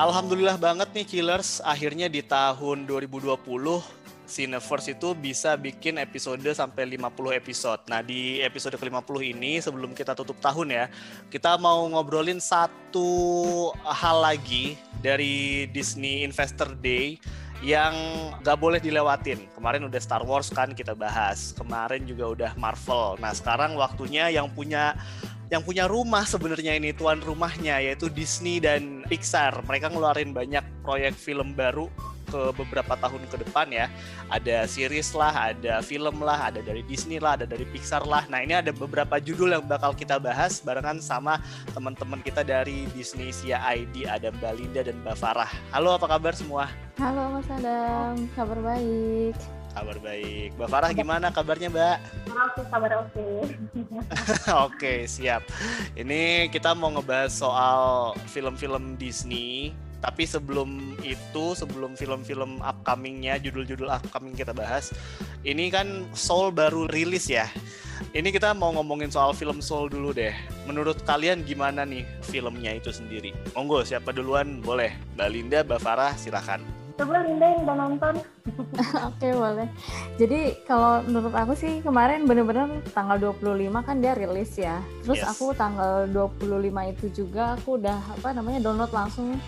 [0.00, 3.36] Alhamdulillah banget nih Killers, akhirnya di tahun 2020
[4.24, 7.84] Cineverse itu bisa bikin episode sampai 50 episode.
[7.84, 10.84] Nah, di episode ke-50 ini sebelum kita tutup tahun ya,
[11.28, 13.12] kita mau ngobrolin satu
[13.84, 17.20] hal lagi dari Disney Investor Day
[17.60, 17.92] yang
[18.40, 19.52] gak boleh dilewatin.
[19.52, 21.52] Kemarin udah Star Wars kan kita bahas.
[21.52, 23.20] Kemarin juga udah Marvel.
[23.20, 24.96] Nah, sekarang waktunya yang punya
[25.50, 29.66] yang punya rumah sebenarnya ini tuan rumahnya yaitu Disney dan Pixar.
[29.66, 31.90] Mereka ngeluarin banyak proyek film baru
[32.30, 33.90] ke beberapa tahun ke depan ya.
[34.30, 38.30] Ada series lah, ada film lah, ada dari Disney lah, ada dari Pixar lah.
[38.30, 41.42] Nah ini ada beberapa judul yang bakal kita bahas barengan sama
[41.74, 45.50] teman-teman kita dari Disney Sia ID, ada Mbak Linda dan Mbak Farah.
[45.74, 46.70] Halo apa kabar semua?
[47.02, 49.59] Halo Mas Adam, kabar baik.
[49.70, 50.58] Kabar baik.
[50.58, 51.96] Mbak Farah gimana kabarnya Mbak?
[52.30, 53.26] Oke, kabar oke.
[54.66, 55.46] oke, siap.
[55.94, 59.70] Ini kita mau ngebahas soal film-film Disney.
[60.00, 64.96] Tapi sebelum itu, sebelum film-film upcomingnya, judul-judul upcoming kita bahas,
[65.44, 67.44] ini kan Soul baru rilis ya.
[68.16, 70.32] Ini kita mau ngomongin soal film Soul dulu deh.
[70.64, 73.36] Menurut kalian gimana nih filmnya itu sendiri?
[73.52, 74.64] Monggo, siapa duluan?
[74.64, 74.96] Boleh.
[75.20, 78.14] Mbak Linda, Mbak Farah, silakan coba Linda yang udah nonton.
[79.08, 79.68] Oke boleh.
[80.20, 84.84] Jadi kalau menurut aku sih kemarin bener-bener tanggal 25 kan dia rilis ya.
[85.04, 85.28] Terus yes.
[85.32, 89.40] aku tanggal 25 itu juga aku udah apa namanya download langsung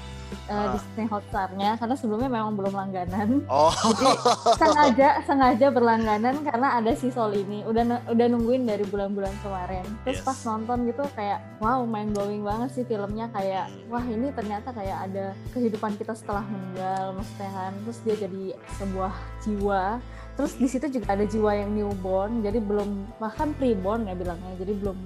[0.50, 3.44] uh, Disney Hotstar-nya karena sebelumnya memang belum langganan.
[3.46, 3.72] Oh.
[3.72, 4.14] Jadi
[4.56, 7.62] sengaja sengaja berlangganan karena ada si Sol ini.
[7.64, 9.84] Udah udah nungguin dari bulan-bulan kemarin.
[10.04, 10.26] Terus yes.
[10.26, 13.92] pas nonton gitu kayak wow mind blowing banget sih filmnya kayak hmm.
[13.92, 17.72] wah ini ternyata kayak ada kehidupan kita setelah meninggal Mas Tehan.
[17.84, 18.44] Terus dia jadi
[18.80, 20.00] sebuah jiwa.
[20.32, 24.72] Terus di situ juga ada jiwa yang newborn, jadi belum bahkan preborn ya bilangnya, jadi
[24.80, 24.96] belum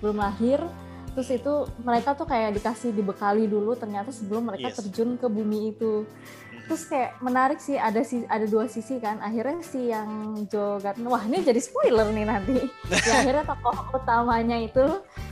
[0.00, 0.56] belum lahir
[1.14, 4.78] terus itu mereka tuh kayak dikasih dibekali dulu ternyata sebelum mereka yes.
[4.78, 6.06] terjun ke bumi itu.
[6.70, 9.18] Terus kayak menarik sih ada si ada dua sisi kan.
[9.18, 12.62] Akhirnya si yang Gardner wah ini jadi spoiler nih nanti.
[13.00, 14.86] Ya, akhirnya tokoh utamanya itu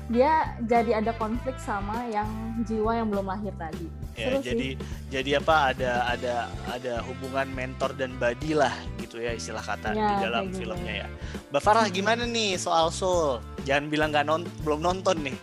[0.08, 2.26] dia jadi ada konflik sama yang
[2.64, 3.86] jiwa yang belum lahir tadi.
[4.16, 4.82] Ya, jadi sih.
[5.12, 6.34] jadi apa ada ada
[6.66, 11.03] ada hubungan mentor dan body lah gitu ya istilah kata ya, di dalam filmnya gitu.
[11.04, 11.08] ya.
[11.54, 13.38] Mbak Farah gimana nih soal Soul
[13.69, 15.36] jangan bilang nggak non belum nonton nih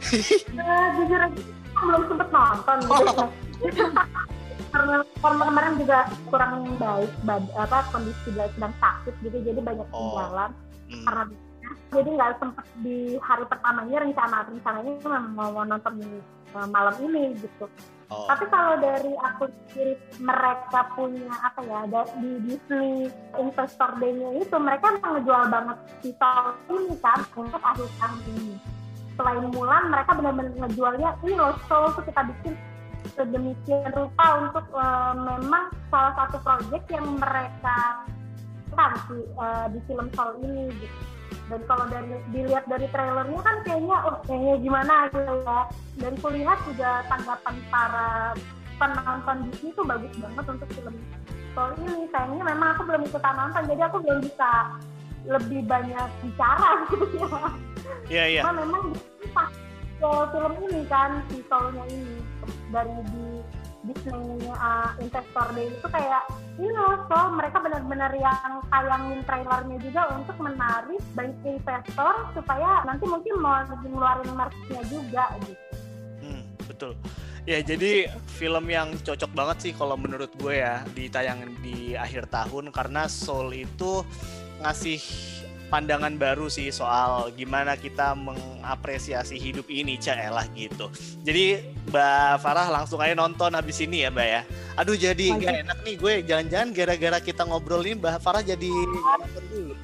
[0.00, 1.40] uh, jujur aja
[1.80, 3.24] belum sempet nonton gitu.
[4.70, 5.98] Karena karena kemarin juga
[6.30, 10.90] kurang baik bad, apa kondisi sedang sakit gitu jadi banyak tinggalan oh.
[10.94, 11.04] hmm.
[11.04, 11.24] karena
[11.90, 15.94] jadi nggak sempet di hari pertamanya rencana rencananya memang mau nonton
[16.54, 17.66] uh, malam ini gitu
[18.10, 18.26] Oh.
[18.26, 21.86] Tapi kalau dari aku sendiri mereka punya apa ya
[22.18, 23.06] di Disney
[23.38, 28.58] Investor Day-nya itu mereka mengejual banget si ini kan untuk akhir tahun ini
[29.20, 32.56] selain Mulan mereka benar-benar ngejualnya ini loh Soul tuh kita bikin
[33.12, 38.08] sedemikian rupa untuk uh, memang salah satu proyek yang mereka
[38.72, 40.98] kan di, uh, di film Soul ini gitu.
[41.52, 45.60] Dan kalau dari dilihat dari trailernya kan kayaknya oh kayaknya gimana gitu ya.
[46.00, 48.08] Dan kulihat juga tanggapan para
[48.80, 50.94] penonton Disney itu bagus banget untuk film
[51.52, 52.08] Soul ini.
[52.08, 54.50] Sayangnya memang aku belum ikutan nonton jadi aku belum bisa
[55.28, 57.28] lebih banyak bicara gitu ya.
[58.10, 58.42] Iya iya.
[58.44, 58.84] Karena memang
[59.32, 59.50] pas
[60.00, 62.00] film ini kan si ini
[62.72, 63.26] dari di
[63.80, 66.22] Disney uh, Investor Day itu kayak
[66.60, 73.08] ini loh so mereka benar-benar yang tayangin trailernya juga untuk menarik banyak investor supaya nanti
[73.08, 75.54] mungkin mau ngeluarin merchnya juga gitu.
[76.20, 76.92] Hmm, betul.
[77.48, 82.68] Ya jadi film yang cocok banget sih kalau menurut gue ya ditayangin di akhir tahun
[82.68, 84.04] karena Soul itu
[84.60, 85.00] ngasih
[85.70, 90.90] pandangan baru sih soal gimana kita mengapresiasi hidup ini elah gitu.
[91.22, 94.42] Jadi Mbak Farah langsung aja nonton habis ini ya Mbak ya.
[94.74, 99.44] Aduh jadi nggak enak nih gue jangan-jangan gara-gara kita ngobrol ini Mbak Farah jadi nonton
[99.48, 99.74] dulu.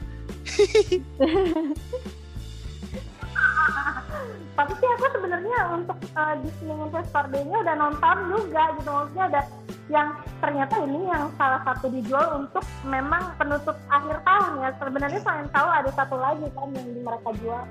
[4.57, 9.43] Tapi sih aku sebenarnya untuk uh, Disney Investor Day-nya udah nonton juga gitu maksudnya ada
[9.87, 14.71] yang ternyata ini yang salah satu dijual untuk memang penutup akhir tahun ya.
[14.83, 17.63] Sebenarnya saya tahu ada satu lagi kan yang mereka jual.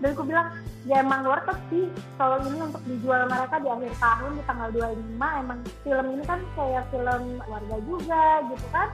[0.00, 0.48] Dan aku bilang
[0.88, 1.86] ya emang worth it sih
[2.16, 6.40] kalau ini untuk dijual mereka di akhir tahun di tanggal 25 emang film ini kan
[6.56, 8.88] kayak film warga juga gitu kan.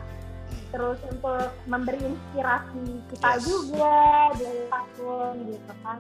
[0.66, 3.42] Terus untuk memberi inspirasi kita yes.
[3.46, 3.96] juga
[4.36, 5.98] di tahun gitu kan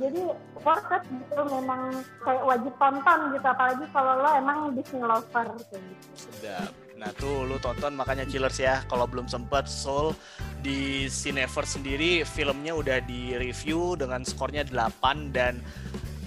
[0.00, 0.22] jadi
[0.64, 5.76] worth it gitu memang kayak wajib tonton gitu apalagi kalau lo emang Disney lover gitu.
[6.16, 6.72] Sedap.
[6.96, 10.12] Nah tuh lu tonton makanya Chillers ya kalau belum sempet Soul
[10.60, 15.60] di Cineverse sendiri filmnya udah di review dengan skornya 8 dan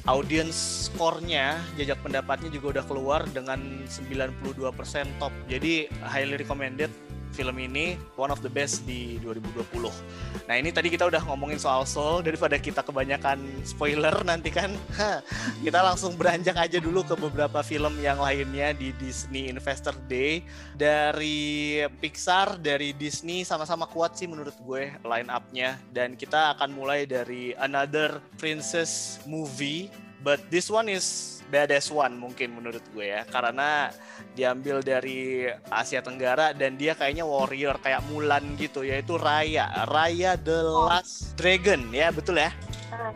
[0.03, 4.35] audience score-nya, jajak pendapatnya juga udah keluar dengan 92%
[5.15, 5.31] top.
[5.47, 6.91] Jadi highly recommended
[7.33, 9.89] film ini one of the best di 2020.
[10.45, 14.69] Nah ini tadi kita udah ngomongin soal Soul daripada kita kebanyakan spoiler nanti kan
[15.65, 20.45] kita langsung beranjak aja dulu ke beberapa film yang lainnya di Disney Investor Day
[20.77, 27.09] dari Pixar dari Disney sama-sama kuat sih menurut gue line up-nya dan kita akan mulai
[27.09, 29.89] dari Another Princess movie
[30.21, 33.93] but this one is badass one mungkin menurut gue ya karena
[34.33, 40.65] diambil dari Asia Tenggara dan dia kayaknya warrior kayak Mulan gitu yaitu Raya Raya the
[40.65, 42.49] Last Dragon ya betul ya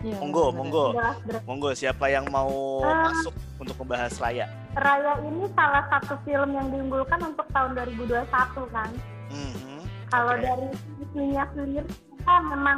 [0.02, 0.98] Ya, monggo, monggo,
[1.46, 1.70] monggo.
[1.78, 4.50] Siapa yang mau uh, masuk untuk membahas Raya?
[4.74, 8.26] Raya ini salah satu film yang diunggulkan untuk tahun 2021
[8.74, 8.90] kan.
[9.30, 9.80] Mm -hmm.
[10.10, 10.50] Kalau okay.
[10.50, 10.68] dari
[10.98, 12.78] sisinya sendiri, kita memang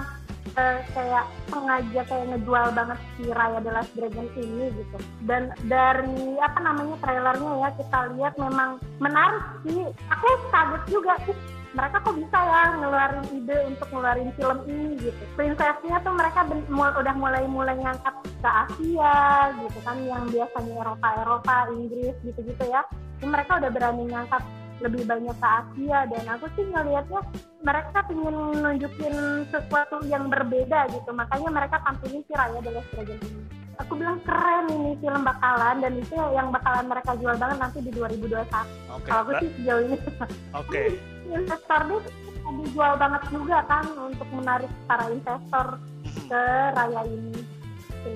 [0.56, 4.98] uh, kayak sengaja kayak ngejual banget si Raya The Last Dragon ini gitu.
[5.28, 9.86] Dan dari apa namanya trailernya ya kita lihat memang menarik sih.
[10.10, 11.38] Aku kaget juga sih
[11.69, 15.24] mereka kok bisa ya ngeluarin ide untuk ngeluarin film ini gitu.
[15.38, 16.42] Prinsesnya tuh mereka
[16.74, 19.18] udah mulai-mulai ngangkat ke Asia
[19.54, 22.81] gitu kan yang biasanya Eropa Eropa Inggris gitu-gitu ya.
[23.22, 24.42] Ini mereka udah berani ngangkat
[24.79, 27.21] lebih banyak ke Asia dan aku sih ngelihatnya
[27.63, 29.15] mereka ingin nunjukin
[29.51, 31.11] sesuatu yang berbeda gitu.
[31.11, 33.41] Makanya mereka tampilin si Raya The Last Dragon ini.
[33.79, 35.75] Aku bilang keren ini film bakalan.
[35.79, 39.81] Dan itu yang bakalan mereka jual banget nanti di 2021 okay, kalau aku sih sejauh
[39.83, 39.97] ini.
[39.99, 40.19] Oke.
[40.67, 40.87] Okay.
[41.39, 42.03] investor deh
[42.49, 46.25] dijual banget juga kan untuk menarik para investor mm-hmm.
[46.27, 46.43] ke
[46.73, 47.39] Raya ini.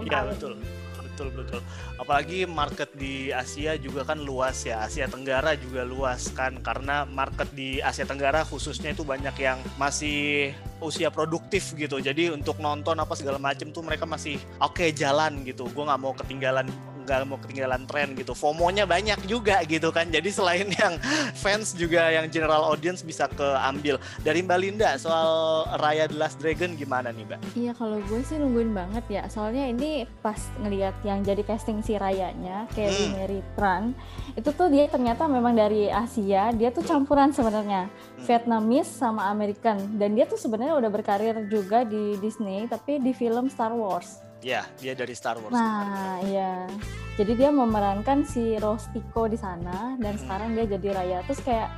[0.08, 0.56] Iya betul
[1.14, 1.62] betul betul.
[2.02, 4.82] Apalagi market di Asia juga kan luas ya.
[4.82, 10.52] Asia Tenggara juga luas kan karena market di Asia Tenggara khususnya itu banyak yang masih
[10.82, 12.02] usia produktif gitu.
[12.02, 15.70] Jadi untuk nonton apa segala macam tuh mereka masih oke okay, jalan gitu.
[15.70, 16.66] Gue nggak mau ketinggalan
[17.04, 18.34] nggak mau ketinggalan tren gitu.
[18.34, 20.10] FOMO-nya banyak juga gitu kan.
[20.10, 20.98] Jadi selain yang
[21.36, 24.00] fans juga yang general audience bisa keambil.
[24.24, 27.40] Dari Mbak Linda soal Raya The Last Dragon gimana nih Mbak?
[27.54, 29.24] Iya kalau gue sih nungguin banget ya.
[29.28, 33.14] Soalnya ini pas ngelihat yang jadi casting si Rayanya, Kelly hmm.
[33.14, 33.94] Mary Tran,
[34.34, 36.56] itu tuh dia ternyata memang dari Asia.
[36.56, 38.26] Dia tuh campuran sebenarnya hmm.
[38.26, 40.00] Vietnamese sama American.
[40.00, 44.33] Dan dia tuh sebenarnya udah berkarir juga di Disney, tapi di film Star Wars.
[44.44, 45.56] Ya, dia dari Star Wars.
[45.56, 46.68] Nah, iya.
[47.16, 50.22] Jadi dia memerankan si Rostico di sana dan hmm.
[50.22, 51.20] sekarang dia jadi Raya.
[51.24, 51.72] Terus kayak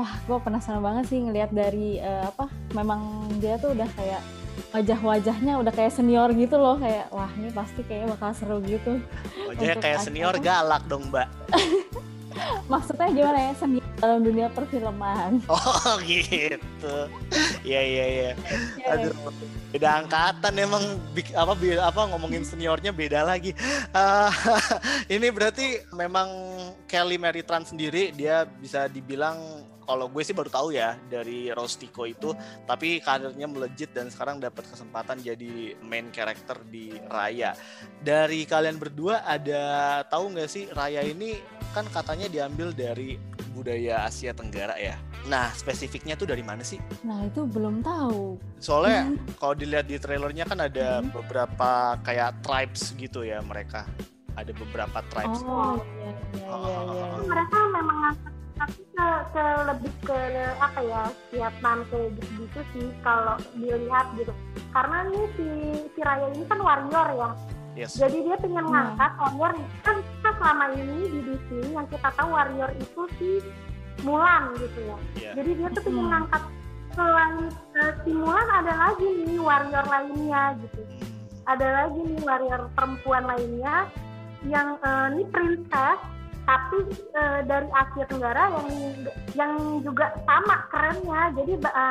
[0.00, 2.48] wah, gue penasaran banget sih ngelihat dari uh, apa?
[2.72, 4.24] Memang dia tuh udah kayak
[4.72, 8.96] wajah-wajahnya udah kayak senior gitu loh kayak wah ini pasti kayaknya bakal seru gitu.
[9.44, 11.28] Wajahnya kayak senior galak dong, Mbak.
[12.66, 15.40] Maksudnya gimana ya seni dalam dunia perfilman?
[15.56, 16.96] Oh gitu.
[17.64, 18.30] Iya iya iya.
[18.76, 19.14] iya Aduh,
[19.72, 20.84] beda angkatan emang
[21.32, 23.54] apa apa ngomongin seniornya beda lagi.
[23.94, 24.30] Uh,
[25.14, 26.28] ini berarti memang
[26.90, 29.38] Kelly Mary Tran sendiri dia bisa dibilang
[29.86, 32.34] kalau gue sih baru tahu ya dari Rostico itu.
[32.66, 37.54] Tapi karirnya melejit dan sekarang dapat kesempatan jadi main character di Raya.
[38.02, 41.38] Dari kalian berdua ada tahu nggak sih Raya ini
[41.70, 43.16] kan katanya diambil dari
[43.56, 45.00] budaya Asia Tenggara ya?
[45.30, 46.76] Nah spesifiknya tuh dari mana sih?
[47.00, 48.36] Nah itu belum tahu.
[48.60, 49.40] Soalnya hmm.
[49.40, 51.16] kalau dilihat di trailernya kan ada hmm.
[51.16, 53.88] beberapa kayak tribes gitu ya mereka.
[54.36, 55.40] Ada beberapa tribes.
[55.48, 57.06] Oh iya iya iya, iya.
[57.24, 57.98] mereka memang
[58.56, 60.20] tapi ke, ke lebih ke
[60.56, 64.32] apa ya Vietnam kayak gitu-gitu sih kalau dilihat gitu
[64.72, 65.46] karena nih si
[65.92, 67.30] si Raya ini kan warrior ya
[67.76, 68.00] yes.
[68.00, 68.72] jadi dia pengen hmm.
[68.72, 69.52] ngangkat warrior
[69.84, 73.30] kan kita selama ini di Disney yang kita tahu warrior itu si
[74.04, 75.34] Mulan gitu ya yeah.
[75.36, 76.12] jadi dia tuh pengen hmm.
[76.16, 76.42] ngangkat
[76.96, 77.36] selain
[77.76, 81.44] uh, si Mulan ada lagi nih warrior lainnya gitu hmm.
[81.44, 83.84] ada lagi nih warrior perempuan lainnya
[84.48, 86.00] yang uh, ini princess
[86.46, 88.68] tapi e, dari Asia Tenggara yang
[89.34, 91.34] yang juga sama kerennya.
[91.34, 91.84] Jadi e,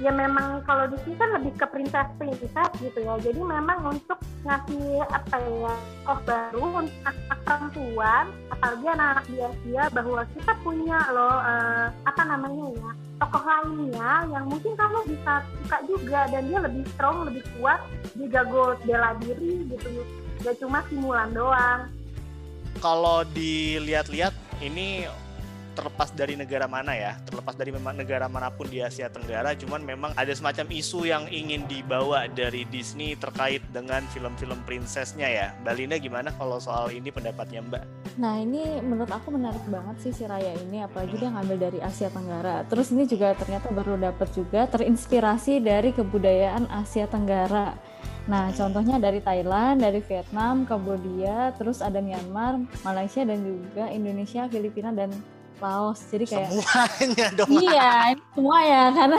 [0.00, 3.18] ya memang kalau di sini kan lebih ke princess princess gitu ya.
[3.18, 5.74] Jadi memang untuk ngasih apa ya
[6.06, 11.54] oh baru untuk anak perempuan apalagi anak-anak di Asia bahwa kita punya loh e,
[12.06, 16.20] apa namanya ya tokoh lainnya yang mungkin kamu bisa suka juga.
[16.30, 17.82] Dan dia lebih strong lebih kuat
[18.14, 19.90] dia jago bela diri gitu.
[20.46, 21.95] Gak cuma simulan doang
[22.78, 24.32] kalau dilihat-lihat
[24.64, 25.08] ini
[25.76, 29.84] terlepas dari negara mana ya, terlepas dari memang negara mana pun di Asia Tenggara, cuman
[29.84, 35.46] memang ada semacam isu yang ingin dibawa dari Disney terkait dengan film-film princessnya ya.
[35.60, 37.82] Mbak Linda gimana kalau soal ini pendapatnya Mbak?
[38.16, 42.08] Nah ini menurut aku menarik banget sih si Raya ini, apalagi dia ngambil dari Asia
[42.08, 42.64] Tenggara.
[42.64, 47.76] Terus ini juga ternyata baru dapat juga terinspirasi dari kebudayaan Asia Tenggara
[48.26, 54.90] Nah, contohnya dari Thailand, dari Vietnam, Kambodia, terus ada Myanmar, Malaysia dan juga Indonesia, Filipina
[54.90, 55.14] dan
[55.62, 56.02] Laos.
[56.10, 57.48] Jadi kayak semuanya dong.
[57.48, 57.90] Iya,
[58.34, 59.18] semua ya karena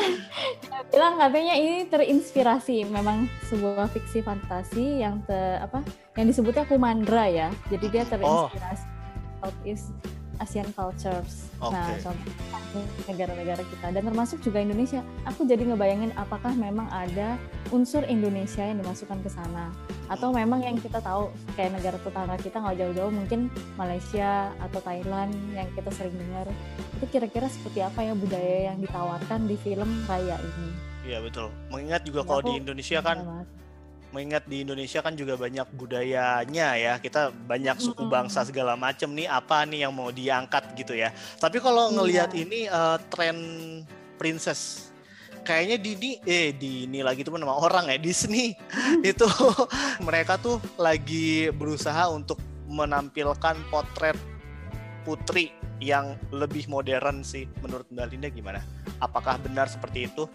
[0.62, 5.82] dia bilang katanya ini terinspirasi memang sebuah fiksi fantasi yang te, apa
[6.20, 7.48] yang disebutnya Kumandra ya.
[7.74, 8.10] Jadi dia oh.
[8.12, 8.96] terinspirasi oh.
[9.42, 10.17] Southeast
[10.48, 11.52] Asian cultures.
[11.60, 11.76] Okay.
[11.76, 12.32] Nah, contoh
[13.12, 15.04] negara-negara kita dan termasuk juga Indonesia.
[15.28, 17.36] Aku jadi ngebayangin apakah memang ada
[17.76, 19.68] unsur Indonesia yang dimasukkan ke sana
[20.08, 21.28] atau memang yang kita tahu
[21.60, 26.48] kayak negara tetangga kita nggak jauh-jauh mungkin Malaysia atau Thailand yang kita sering dengar
[26.96, 30.70] itu kira-kira seperti apa ya budaya yang ditawarkan di film Raya ini.
[31.08, 31.52] Iya betul.
[31.68, 33.18] Mengingat juga ya, kalau di Indonesia kan
[34.16, 39.28] mengingat di Indonesia kan juga banyak budayanya ya kita banyak suku bangsa segala macam nih
[39.28, 41.96] apa nih yang mau diangkat gitu ya tapi kalau iya.
[41.96, 42.42] ngelihat iya.
[42.44, 43.38] ini uh, tren
[44.16, 44.92] princess
[45.44, 48.56] kayaknya di di eh di ini lagi tuh nama orang ya Disney
[49.12, 49.28] itu
[50.08, 54.20] mereka tuh lagi berusaha untuk menampilkan potret
[55.08, 58.60] putri yang lebih modern sih menurut Mbak Linda gimana?
[59.00, 60.26] Apakah benar seperti itu?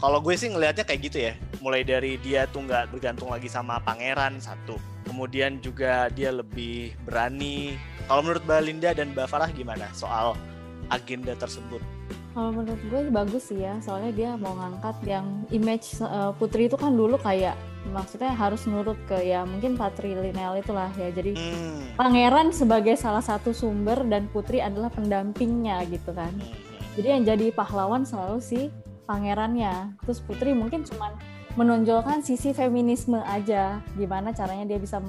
[0.00, 1.36] Kalau gue sih ngelihatnya kayak gitu ya.
[1.60, 4.80] Mulai dari dia tuh nggak bergantung lagi sama pangeran satu.
[5.04, 7.76] Kemudian juga dia lebih berani.
[8.08, 10.40] Kalau menurut Mbak Linda dan Mbak Farah gimana soal
[10.88, 11.84] agenda tersebut?
[12.32, 16.80] Kalau menurut gue bagus sih ya, soalnya dia mau ngangkat yang image uh, putri itu
[16.80, 17.52] kan dulu kayak
[17.92, 21.12] maksudnya harus nurut ke ya mungkin patrilineal itulah ya.
[21.12, 22.00] Jadi hmm.
[22.00, 26.32] pangeran sebagai salah satu sumber dan putri adalah pendampingnya gitu kan.
[26.32, 26.56] Hmm.
[26.96, 28.64] Jadi yang jadi pahlawan selalu sih
[29.10, 29.98] pangerannya.
[30.06, 31.10] Terus putri mungkin cuma
[31.58, 33.82] menonjolkan sisi feminisme aja.
[33.98, 35.02] Gimana caranya dia bisa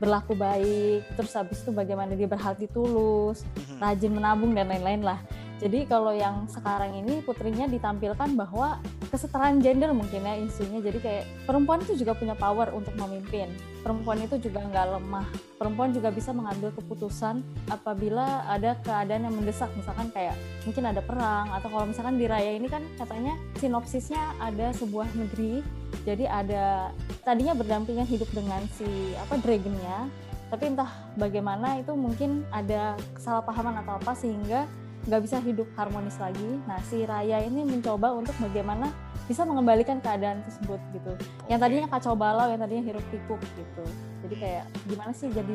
[0.00, 3.84] berlaku baik terus habis itu bagaimana dia berhati tulus mhm.
[3.84, 5.20] rajin menabung dan lain-lain lah
[5.60, 8.80] jadi kalau yang sekarang ini putrinya ditampilkan bahwa
[9.12, 10.80] kesetaraan gender mungkin ya isunya.
[10.80, 13.52] Jadi kayak perempuan itu juga punya power untuk memimpin.
[13.84, 15.28] Perempuan itu juga nggak lemah.
[15.60, 19.68] Perempuan juga bisa mengambil keputusan apabila ada keadaan yang mendesak.
[19.76, 20.32] Misalkan kayak
[20.64, 25.60] mungkin ada perang atau kalau misalkan di raya ini kan katanya sinopsisnya ada sebuah negeri.
[26.08, 26.88] Jadi ada
[27.20, 30.08] tadinya berdampingan hidup dengan si apa dragonnya
[30.50, 34.66] tapi entah bagaimana itu mungkin ada kesalahpahaman atau apa sehingga
[35.08, 36.60] nggak bisa hidup harmonis lagi.
[36.68, 38.92] Nah, si Raya ini mencoba untuk bagaimana
[39.24, 41.12] bisa mengembalikan keadaan tersebut gitu.
[41.48, 43.84] Yang tadinya kacau balau, yang tadinya hiruk pikuk gitu.
[44.26, 45.54] Jadi kayak gimana sih jadi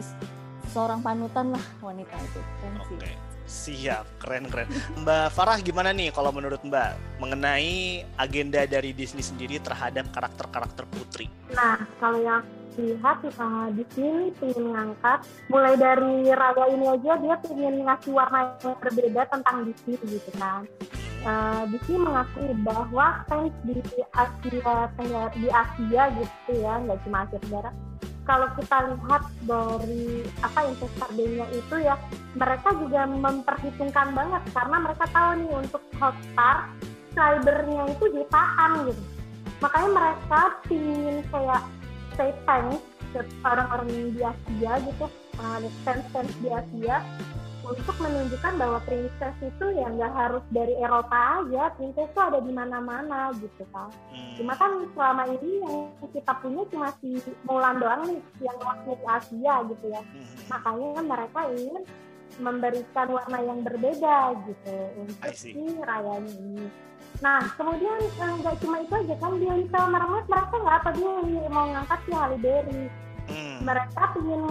[0.74, 2.98] seorang panutan lah wanita itu kan sih.
[3.46, 4.66] Siap, keren keren.
[5.06, 11.30] Mbak Farah gimana nih kalau menurut Mbak mengenai agenda dari Disney sendiri terhadap karakter-karakter putri?
[11.54, 12.42] Nah, kalau yang
[12.76, 18.56] lihat uh, di sini ingin mengangkat mulai dari raya ini aja dia ingin ngasih warna
[18.62, 20.68] yang berbeda tentang Disney gitu kan.
[21.26, 23.82] Uh, Disney mengakui bahwa fans di
[24.14, 24.78] Asia
[25.34, 27.72] di Asia gitu ya nggak cuma Asia Tenggara.
[28.26, 31.10] Kalau kita lihat dari apa investor
[31.54, 31.94] itu ya
[32.34, 36.74] mereka juga memperhitungkan banget karena mereka tahu nih untuk Hotstar
[37.14, 39.04] cybernya itu ditahan gitu.
[39.64, 41.64] Makanya mereka ingin kayak
[42.16, 42.82] say thanks
[43.16, 45.06] ke orang-orang di Asia gitu
[45.40, 47.00] uh, fans-fans di Asia
[47.66, 52.52] untuk menunjukkan bahwa princess itu ya nggak harus dari Eropa aja, princess itu ada di
[52.54, 53.90] mana-mana gitu kan.
[54.14, 54.34] Hmm.
[54.38, 57.18] Cuma kan selama ini yang kita punya cuma si
[57.50, 60.02] Mulan doang nih yang wakil Asia gitu ya.
[60.06, 60.26] Hmm.
[60.54, 61.84] Makanya kan mereka ingin
[62.36, 66.68] memberikan warna yang berbeda gitu untuk si rayanya ini.
[67.24, 70.90] Nah, kemudian eh, nggak uh, cuma itu aja kan di Little Mermaid mereka nggak apa
[70.96, 72.84] dia mau ngangkat si Halle Berry.
[73.26, 73.58] Hmm.
[73.64, 74.42] Mereka ingin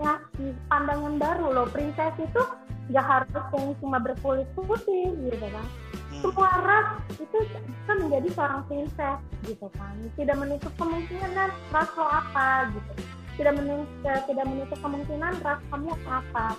[0.00, 1.66] ngasih pandangan baru loh.
[1.68, 2.42] Princess itu
[2.88, 5.66] nggak harus yang cuma berkulit putih gitu kan.
[6.12, 6.20] Hmm.
[6.24, 6.88] Semua ras
[7.20, 7.38] itu
[7.84, 9.92] kan menjadi seorang princess gitu kan.
[10.16, 12.92] Tidak menutup kemungkinan ras lo apa gitu.
[13.32, 16.56] Tidak menutup, tidak menutup kemungkinan ras kamu apa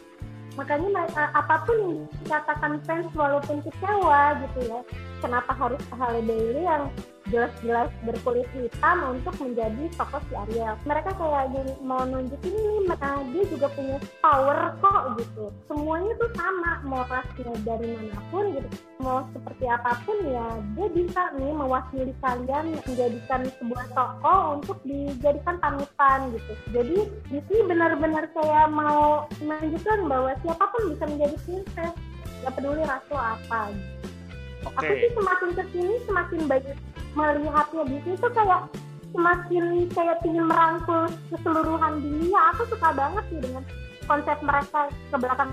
[0.54, 4.80] makanya mereka, apa pun yang dikatakan fans walaupun kecewa gitu ya
[5.24, 6.92] kenapa harus Halle Bailey yang
[7.34, 10.78] jelas-jelas berkulit hitam untuk menjadi tokoh si Ariel.
[10.86, 11.50] Mereka kayak
[11.82, 15.50] mau nunjukin ini, nah, dia juga punya power kok gitu.
[15.66, 18.70] Semuanya tuh sama, mau rasnya dari mana pun gitu,
[19.02, 20.48] mau seperti apa pun ya
[20.78, 26.54] dia bisa nih mewakili kalian menjadikan sebuah tokoh untuk dijadikan panutan gitu.
[26.70, 26.98] Jadi
[27.34, 31.94] di sini benar-benar saya mau menunjukkan bahwa siapa pun bisa menjadi princess,
[32.46, 33.74] gak peduli rasul apa.
[33.74, 33.92] Gitu.
[34.64, 34.80] Okay.
[34.80, 36.78] Aku sih semakin ke sini semakin banyak
[37.14, 38.70] melihatnya di situ kayak
[39.14, 42.42] semakin kayak ingin merangkul keseluruhan dunia.
[42.54, 43.64] Aku suka banget sih dengan
[44.10, 45.52] konsep mereka ke belakang.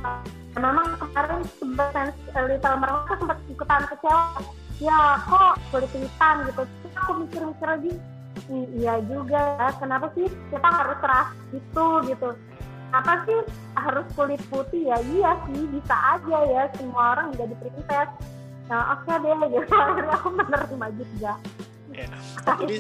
[0.59, 4.25] Memang kemarin sebenarnya Little Mermaid sempat ikutan kecewa.
[4.81, 6.63] Ya kok kulit hitam gitu.
[6.97, 7.93] Aku mikir-mikir lagi
[8.51, 12.29] iya juga kenapa sih kita harus ras itu gitu?
[12.91, 13.39] Apa sih
[13.79, 14.89] harus kulit putih?
[14.91, 18.11] Ya iya sih bisa aja ya semua orang jadi princess
[18.71, 21.33] nah oke okay deh gitu akhirnya aku menerima juga
[21.91, 22.09] ya.
[22.63, 22.77] jadi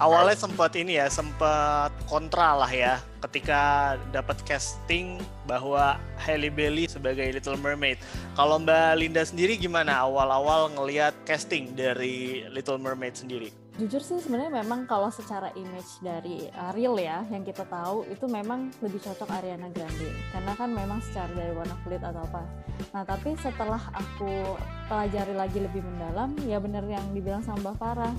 [0.00, 7.28] awalnya sempat ini ya sempat kontra lah ya ketika dapat casting bahwa Halle Bailey sebagai
[7.28, 8.00] Little Mermaid.
[8.32, 13.52] Kalau Mbak Linda sendiri gimana awal-awal ngelihat casting dari Little Mermaid sendiri?
[13.80, 18.68] Jujur sih sebenarnya memang kalau secara image dari Ariel ya yang kita tahu itu memang
[18.84, 22.44] lebih cocok Ariana Grande karena kan memang secara dari warna kulit atau apa.
[22.92, 28.12] Nah tapi setelah aku pelajari lagi lebih mendalam ya bener yang dibilang sama Mbak Farah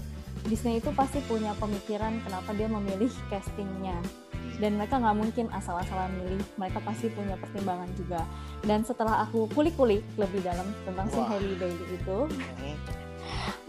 [0.50, 4.01] Disney itu pasti punya pemikiran kenapa dia memilih castingnya
[4.58, 8.25] dan mereka nggak mungkin asal-asalan milih mereka pasti punya pertimbangan juga
[8.65, 11.13] dan setelah aku kulik-kulik lebih dalam tentang Wah.
[11.13, 13.00] si Hailey Bailey itu mm-hmm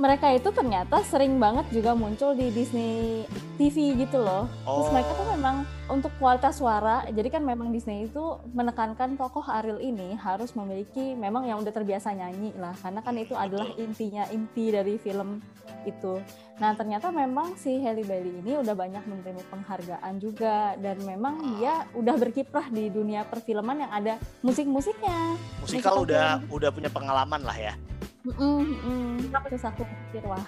[0.00, 3.22] mereka itu ternyata sering banget juga muncul di Disney
[3.60, 4.48] TV gitu loh.
[4.64, 5.30] Terus mereka tuh oh.
[5.36, 5.56] memang
[5.92, 11.44] untuk kualitas suara, jadi kan memang Disney itu menekankan tokoh Ariel ini harus memiliki memang
[11.44, 15.44] yang udah terbiasa nyanyi lah, karena kan itu adalah intinya inti dari film
[15.84, 16.18] itu.
[16.62, 21.84] Nah ternyata memang si Halle Bailey ini udah banyak menerima penghargaan juga dan memang dia
[21.92, 24.14] udah berkiprah di dunia perfilman yang ada
[24.46, 25.36] musik-musiknya.
[25.60, 27.74] Musikal musik udah udah punya pengalaman lah ya.
[28.22, 29.10] Mm -mm.
[29.50, 30.46] Terus aku pikir wah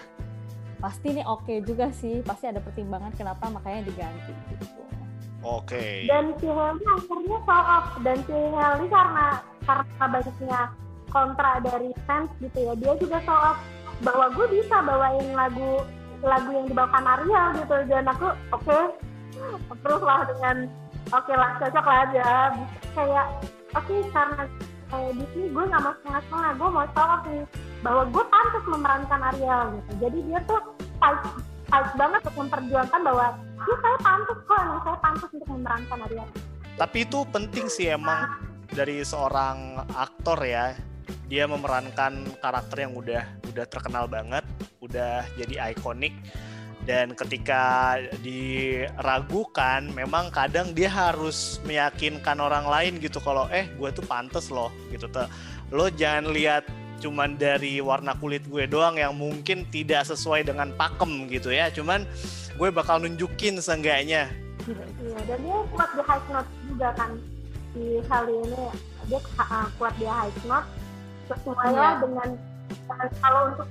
[0.78, 4.84] pasti nih oke okay juga sih, pasti ada pertimbangan kenapa makanya diganti gitu.
[5.44, 5.76] Oke.
[5.76, 5.94] Okay.
[6.08, 9.26] Dan si Helly akhirnya show off dan si Helly karena
[9.64, 10.60] karena banyaknya
[11.08, 13.58] kontra dari fans gitu ya, dia juga show off
[14.02, 15.84] bahwa gue bisa bawain lagu
[16.24, 18.82] lagu yang dibawakan Ariel gitu dan aku oke okay,
[19.84, 20.56] terus lah dengan
[21.12, 22.28] oke okay lah cocok lah aja
[22.96, 23.26] kayak
[23.76, 24.42] oke okay, karena
[24.94, 27.42] kayak di sini gue nggak mau setengah-setengah gue mau tahu nih.
[27.82, 29.92] Bahwa gue pantas memerankan Ariel gitu.
[30.06, 30.60] Jadi dia tuh
[31.02, 31.20] fight
[31.68, 33.26] fight banget untuk memperjuangkan bahwa
[33.66, 36.28] ya saya pantas kok emang saya pantas untuk memerankan Ariel.
[36.74, 38.20] Tapi itu penting sih emang
[38.70, 40.78] dari seorang aktor ya.
[41.28, 44.44] Dia memerankan karakter yang udah udah terkenal banget
[44.80, 46.12] udah jadi ikonik
[46.84, 54.04] dan ketika diragukan memang kadang dia harus meyakinkan orang lain gitu kalau eh gue tuh
[54.04, 55.08] pantas loh gitu.
[55.08, 55.24] Tuh
[55.72, 56.68] lo jangan lihat
[57.00, 61.72] cuman dari warna kulit gue doang yang mungkin tidak sesuai dengan pakem gitu ya.
[61.72, 62.04] Cuman
[62.60, 64.28] gue bakal nunjukin seenggaknya.
[65.00, 67.10] Iya dan dia kuat di high note juga kan
[67.72, 68.64] di kali ini.
[69.08, 70.68] Dia uh, kuat di high note
[71.32, 71.96] sesuai ya.
[71.96, 72.28] dengan
[73.24, 73.68] kalau untuk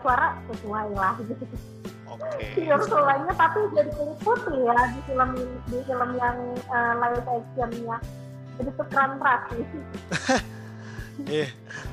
[0.00, 1.12] suara sesuai lah.
[1.20, 1.44] gitu
[2.18, 2.68] Okay.
[2.68, 5.30] Iya sulanya tapi jadi kulit putih ya di film
[5.70, 6.36] di film yang
[6.68, 7.98] uh, live actionnya.
[8.60, 9.68] Jadi tukeran praktis.
[11.28, 11.52] Iya.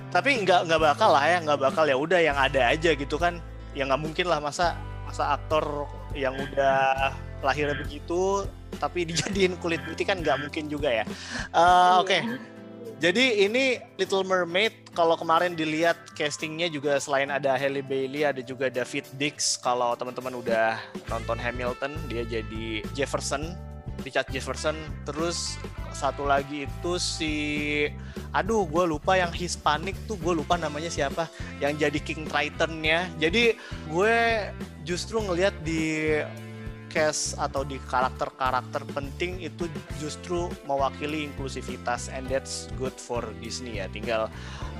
[0.10, 3.38] Tapi nggak nggak bakal lah ya, nggak bakal ya udah yang ada aja gitu kan.
[3.76, 10.06] Ya nggak mungkin lah masa masa aktor yang udah lahirnya begitu tapi dijadiin kulit putih
[10.06, 11.06] kan nggak mungkin juga ya.
[11.52, 12.22] Uh, Oke.
[12.22, 12.22] Okay.
[13.00, 18.68] Jadi ini Little Mermaid kalau kemarin dilihat castingnya juga selain ada Halle Bailey ada juga
[18.68, 19.56] David Dix.
[19.56, 20.76] Kalau teman-teman udah
[21.08, 23.56] nonton Hamilton dia jadi Jefferson,
[24.04, 24.76] Richard Jefferson.
[25.08, 25.56] Terus
[25.96, 27.34] satu lagi itu si
[28.36, 31.32] aduh gue lupa yang Hispanic tuh gue lupa namanya siapa
[31.64, 33.08] yang jadi King Triton-nya.
[33.16, 33.56] Jadi
[33.88, 34.16] gue
[34.84, 36.20] justru ngelihat di
[36.90, 39.70] cast atau di karakter-karakter penting itu
[40.02, 44.28] justru mewakili inklusivitas and that's good for Disney ya tinggal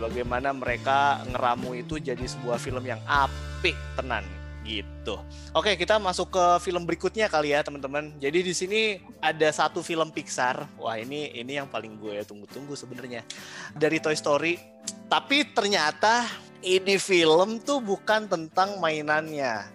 [0.02, 4.26] bagaimana mereka ngeramu itu jadi sebuah film yang apik tenan
[4.70, 5.18] gitu.
[5.56, 8.14] Oke, kita masuk ke film berikutnya kali ya, teman-teman.
[8.22, 8.82] Jadi di sini
[9.18, 10.70] ada satu film Pixar.
[10.78, 13.26] Wah, ini ini yang paling gue tunggu-tunggu sebenarnya.
[13.74, 14.62] Dari Toy Story.
[15.10, 16.30] Tapi ternyata
[16.62, 19.66] ini film tuh bukan tentang mainannya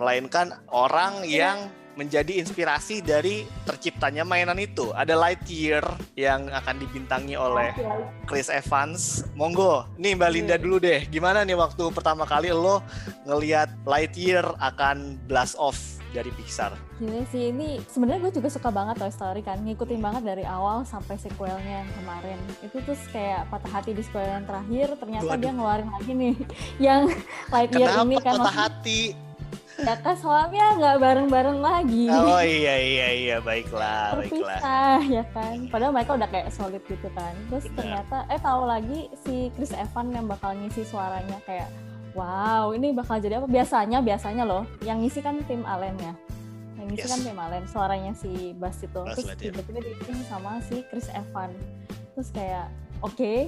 [0.00, 1.52] melainkan orang iya.
[1.52, 1.58] yang
[2.00, 4.88] menjadi inspirasi dari terciptanya mainan itu.
[4.96, 5.84] Ada Lightyear
[6.16, 7.76] yang akan dibintangi oleh
[8.24, 9.28] Chris Evans.
[9.36, 10.62] Monggo, nih Mbak Linda iya.
[10.64, 11.04] dulu deh.
[11.12, 12.80] Gimana nih waktu pertama kali lo
[13.28, 16.74] ngelihat Lightyear akan blast off dari Pixar.
[16.98, 20.82] Gini sih ini sebenarnya gue juga suka banget Toy Story kan ngikutin banget dari awal
[20.82, 22.38] sampai sequelnya yang kemarin.
[22.64, 25.42] Itu terus kayak patah hati di sequel yang terakhir ternyata Waduh.
[25.42, 26.34] dia ngeluarin lagi nih
[26.90, 27.02] yang
[27.52, 29.29] Lightyear Kenapa ini kan patah hati?
[29.84, 32.06] Ya kan soalnya nggak bareng-bareng lagi.
[32.12, 33.36] Oh iya iya iya.
[33.40, 35.00] Baiklah terpisah baiklah.
[35.08, 35.56] ya kan?
[35.72, 37.32] Padahal mereka udah kayak solid gitu kan.
[37.48, 37.76] Terus Benar.
[37.76, 41.68] ternyata eh tahu lagi si Chris Evans yang bakal ngisi suaranya kayak
[42.12, 43.48] wow ini bakal jadi apa?
[43.48, 46.14] Biasanya biasanya loh yang ngisi kan tim Allen ya.
[46.80, 47.12] Yang ngisi yes.
[47.12, 49.00] kan tim Allen suaranya si Bass itu.
[49.16, 51.56] Terus tiba-tiba diisi sama si Chris Evans.
[52.16, 52.66] Terus kayak
[53.00, 53.38] oke okay,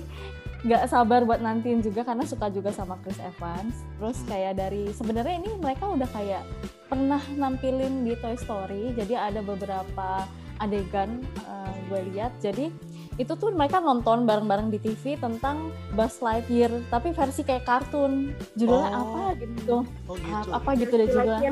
[0.63, 3.83] nggak sabar buat nantiin juga karena suka juga sama Chris Evans.
[3.99, 6.47] Terus kayak dari sebenarnya ini mereka udah kayak
[6.87, 10.27] pernah nampilin di Toy Story jadi ada beberapa
[10.63, 12.31] adegan uh, gue lihat.
[12.39, 12.71] Jadi
[13.19, 18.31] itu tuh mereka nonton bareng-bareng di TV tentang Buzz Lightyear tapi versi kayak kartun.
[18.55, 19.03] Judulnya oh.
[19.03, 19.77] apa gitu?
[20.07, 20.51] Oh, gitu.
[20.55, 21.51] apa gitu deh judulnya?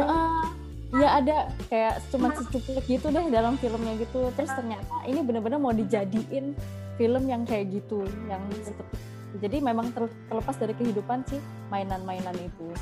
[0.95, 1.37] Ya ada.
[1.67, 4.31] Kayak cuma secupluk gitu deh dalam filmnya gitu.
[4.39, 6.55] Terus ternyata ini bener-bener mau dijadiin
[6.99, 8.99] film yang kayak gitu yang seperti
[9.39, 9.95] jadi memang
[10.27, 11.39] terlepas dari kehidupan sih
[11.71, 12.75] mainan-mainan itu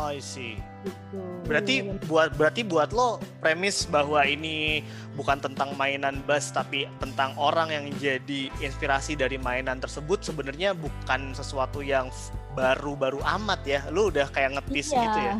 [0.00, 0.56] Oh, I see.
[0.88, 1.20] Gitu.
[1.44, 4.80] Berarti buat berarti buat lo premis bahwa ini
[5.20, 11.36] bukan tentang mainan bus tapi tentang orang yang jadi inspirasi dari mainan tersebut sebenarnya bukan
[11.36, 12.08] sesuatu yang
[12.56, 13.80] baru-baru amat ya.
[13.92, 15.02] Lo udah kayak ngetis iya.
[15.04, 15.34] gitu ya.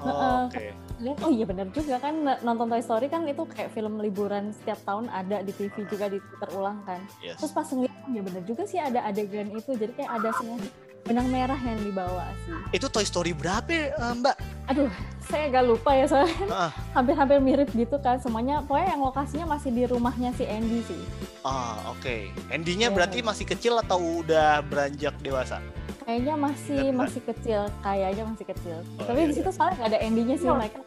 [0.00, 0.72] Oh, Oke.
[1.00, 1.16] Okay.
[1.24, 2.12] Oh iya benar juga kan
[2.44, 6.20] nonton Toy Story kan itu kayak film liburan setiap tahun ada di TV juga di
[6.40, 7.00] terulang kan.
[7.24, 7.40] Yes.
[7.40, 10.56] Terus pas ngeliat ya benar juga sih ada adegan itu jadi kayak ada semua
[11.04, 12.76] benang merah yang dibawa sih.
[12.76, 14.36] Itu Toy Story berapa uh, Mbak?
[14.70, 14.90] Aduh,
[15.26, 18.62] saya agak lupa ya soalnya hampir-hampir mirip gitu kan semuanya.
[18.62, 21.02] Pokoknya yang lokasinya masih di rumahnya si Andy sih.
[21.42, 22.02] Ah oke.
[22.02, 22.20] Okay.
[22.52, 22.94] Andy-nya yeah.
[22.94, 25.58] berarti masih kecil atau udah beranjak dewasa?
[26.06, 28.76] Kayaknya masih masih kecil, kayaknya masih kecil.
[28.98, 29.54] Oh, Tapi iya, di situ iya.
[29.54, 30.58] soalnya nggak ada endingnya sih oh.
[30.58, 30.80] mereka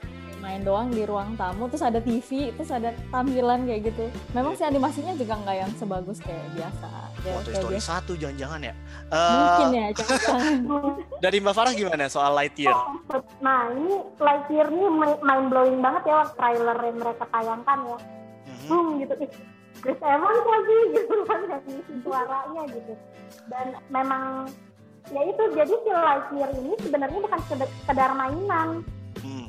[0.44, 4.12] main doang di ruang tamu terus ada TV terus ada tampilan kayak gitu.
[4.36, 6.92] Memang si animasinya juga nggak yang sebagus kayak biasa.
[7.24, 8.74] Ya, oh, Toy Story satu jangan-jangan ya?
[9.08, 10.54] Mungkin uh, ya jangan
[11.24, 12.76] dari Mbak Farah gimana soal Lightyear?
[13.40, 14.86] Nah ini Lightyear ini
[15.24, 17.98] main blowing banget ya trailer yang mereka tayangkan ya.
[18.44, 18.68] Mm-hmm.
[18.68, 19.14] hmm gitu.
[19.84, 21.40] Chris Evans lagi gitu kan
[22.04, 22.94] suaranya gitu.
[23.48, 24.52] Dan memang
[25.12, 28.84] ya itu jadi si Lightyear ini sebenarnya bukan sekedar mainan.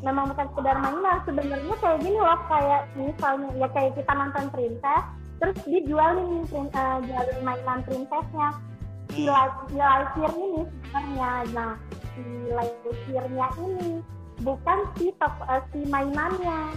[0.04, 5.04] Memang bukan sekedar mainan sebenarnya kayak gini loh kayak misalnya ya kayak kita nonton princess
[5.40, 8.48] terus dijualin uh, jualin mainan princessnya.
[9.12, 9.32] Si hmm.
[9.32, 10.62] Lightyear ini
[10.92, 11.72] sebenarnya nah
[12.14, 12.22] si
[13.58, 13.90] ini
[14.44, 16.76] bukan si top uh, si mainannya.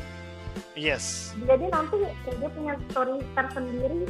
[0.73, 1.37] Yes.
[1.45, 4.09] Jadi nanti dia punya story tersendiri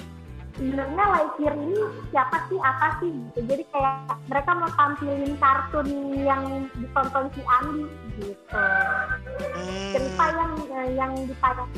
[0.57, 6.43] sebenarnya Lightyear ini siapa sih apa sih gitu jadi kayak mereka mau tampilin kartun yang
[6.73, 7.85] ditonton si Andi
[8.17, 9.89] gitu hmm.
[9.93, 11.69] cerita yang eh, yang ditayang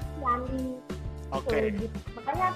[0.00, 0.64] si Andi
[1.30, 1.68] oke okay.
[1.76, 1.96] gitu.
[2.16, 2.48] makanya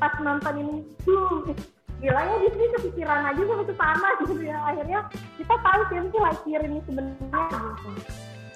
[0.00, 1.52] pas nonton ini hmm,
[2.00, 5.00] gila ya di sini kepikiran aja sama sama gitu ya akhirnya
[5.36, 7.90] kita tahu sih si Lightyear ini sebenarnya gitu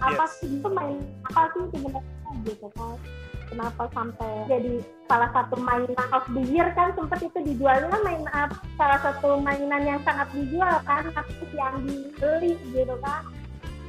[0.01, 0.33] apa yes.
[0.41, 0.97] sih itu main
[1.29, 2.97] apa sih sebenarnya gitu kan
[3.51, 4.75] kenapa sampai jadi
[5.11, 6.95] salah satu mainan of the year kan?
[6.95, 11.11] Sempat itu dijualnya main up salah satu mainan yang sangat dijual kan?
[11.11, 13.27] Tapi yang dibeli gitu kan?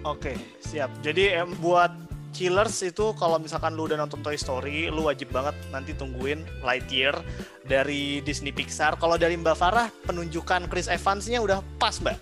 [0.02, 0.34] Oke
[0.66, 0.90] siap.
[1.06, 1.94] Jadi em, buat
[2.32, 7.20] Killers itu kalau misalkan lu udah nonton Toy Story, lu wajib banget nanti tungguin Lightyear
[7.68, 8.96] dari Disney Pixar.
[8.98, 12.18] Kalau dari Mbak Farah, penunjukan Chris Evans-nya udah pas, Mbak?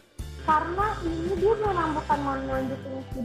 [0.50, 3.22] Karena ini dia memang bukan mau nunjukin si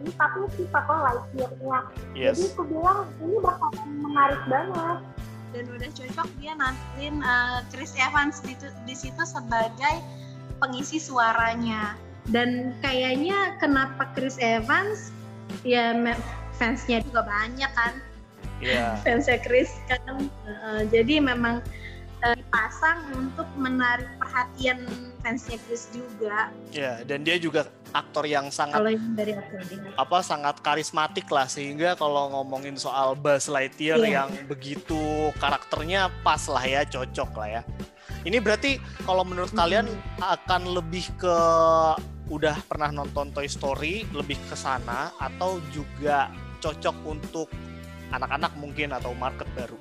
[0.00, 1.80] ini tapi si Papa Lightyear-nya.
[2.16, 2.40] Yes.
[2.40, 4.98] Jadi aku bilang ini bakal menarik banget.
[5.50, 8.54] Dan udah cocok dia nantiin uh, Chris Evans di,
[8.86, 9.94] di situ sebagai
[10.62, 11.98] pengisi suaranya.
[12.30, 15.10] Dan kayaknya kenapa Chris Evans
[15.66, 15.92] ya
[16.56, 17.94] fansnya juga banyak kan.
[18.62, 18.96] Yeah.
[19.04, 20.30] fansnya Chris kan.
[20.46, 21.60] Uh, jadi memang
[22.24, 24.86] uh, dipasang untuk menarik perhatian
[25.20, 26.54] fansnya Chris juga.
[26.70, 29.32] Ya, dan dia juga aktor yang sangat kalau dari
[29.94, 34.24] apa sangat karismatik lah sehingga kalau ngomongin soal Buzz Lightyear yeah.
[34.24, 37.62] yang begitu karakternya pas lah ya cocok lah ya
[38.24, 38.76] ini berarti
[39.08, 39.64] kalau menurut mm-hmm.
[39.64, 39.86] kalian
[40.20, 41.36] akan lebih ke
[42.30, 46.30] udah pernah nonton Toy Story lebih ke sana atau juga
[46.62, 47.50] cocok untuk
[48.14, 49.78] anak-anak mungkin atau market baru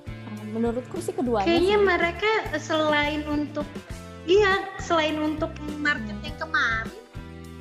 [0.50, 1.86] menurutku sih keduanya kayaknya sih.
[1.86, 3.68] mereka selain untuk
[4.26, 6.99] iya selain untuk market yang kemarin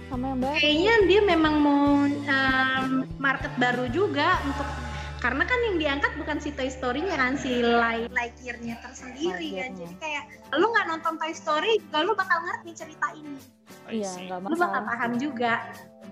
[0.09, 0.57] sama yang baru.
[0.59, 2.89] Kayaknya dia memang mau um,
[3.21, 4.69] market baru juga untuk
[5.19, 9.71] karena kan yang diangkat bukan si Toy Story-nya kan si Light Lightyear-nya tersendiri kan.
[9.75, 13.39] Jadi kayak lu nggak nonton Toy Story, gak lu bakal ngerti cerita ini.
[13.91, 15.55] Iya, nggak Lu bakal paham juga.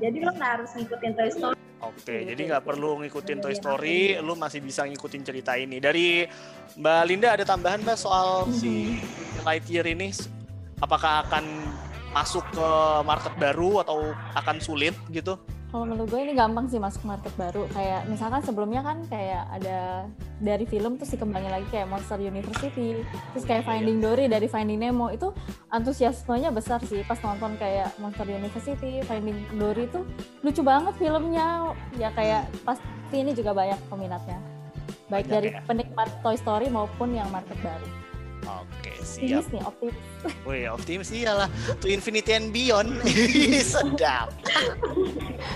[0.02, 1.56] Jadi lu nggak harus ngikutin Toy Story.
[1.76, 5.78] Oke, jadi nggak perlu ngikutin Toy Story, lu masih bisa ngikutin cerita ini.
[5.78, 6.26] Dari
[6.74, 8.98] Mbak Linda ada tambahan mbak soal si
[9.44, 10.10] Lightyear ini,
[10.82, 11.44] apakah akan
[12.14, 12.68] masuk ke
[13.06, 15.38] market baru atau akan sulit gitu?
[15.66, 17.66] Kalau menurut gue ini gampang sih masuk market baru.
[17.74, 20.06] Kayak misalkan sebelumnya kan kayak ada
[20.38, 23.02] dari film terus dikembangin lagi kayak Monster University,
[23.34, 25.34] terus kayak Finding Dory dari Finding Nemo itu
[25.74, 30.06] antusiasmenya besar sih pas nonton kayak Monster University, Finding Dory itu
[30.46, 31.74] lucu banget filmnya.
[31.98, 34.38] Ya kayak pasti ini juga banyak peminatnya.
[35.10, 35.60] Baik banyak dari ya?
[35.66, 37.88] penikmat Toy Story maupun yang market baru.
[38.62, 39.46] Oke, siap.
[39.46, 39.96] Optimis nih, optimis.
[40.42, 41.48] Wih, optimis iyalah.
[41.78, 42.90] To Infinity and Beyond.
[43.72, 44.34] Sedap.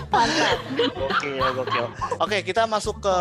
[0.07, 0.59] Mantap.
[0.95, 1.81] Oke, oke.
[2.23, 3.15] Oke, kita masuk ke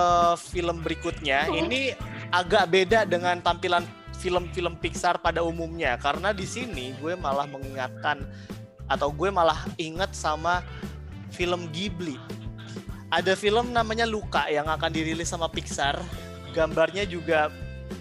[0.55, 1.51] film berikutnya.
[1.51, 1.99] Ini
[2.31, 3.83] agak beda dengan tampilan
[4.21, 8.21] film-film Pixar pada umumnya karena di sini gue malah mengingatkan
[8.85, 10.61] atau gue malah inget sama
[11.33, 12.21] film Ghibli.
[13.11, 15.99] Ada film namanya Luka yang akan dirilis sama Pixar.
[16.55, 17.51] Gambarnya juga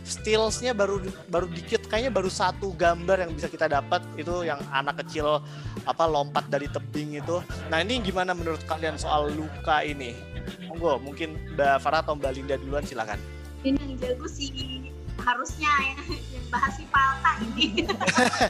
[0.10, 0.98] stillsnya baru
[1.30, 4.02] baru dikit kayaknya baru satu gambar yang bisa kita dapat.
[4.18, 5.46] Itu yang anak kecil
[5.86, 7.40] apa lompat dari tebing itu.
[7.70, 10.18] Nah ini gimana menurut kalian soal luka ini?
[10.66, 13.22] Monggo mungkin Mbak Farah atau Mbak Linda duluan silakan.
[13.62, 14.90] Ini yang jago sih.
[15.20, 17.84] Harusnya ya, yang bahas si Palka ini.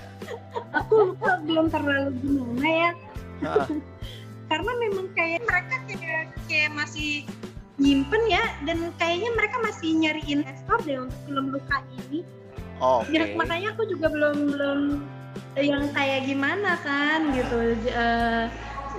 [0.77, 2.91] Aku belum terlalu gimana ya.
[4.49, 7.25] Karena memang kayak mereka kayak kayak masih
[7.79, 12.21] nyimpen ya dan kayaknya mereka masih nyari investor deh untuk film luka ini.
[12.79, 13.35] Oh, okay.
[13.35, 14.79] makanya aku juga belum belum
[15.59, 18.47] yang kayak gimana kan gitu uh,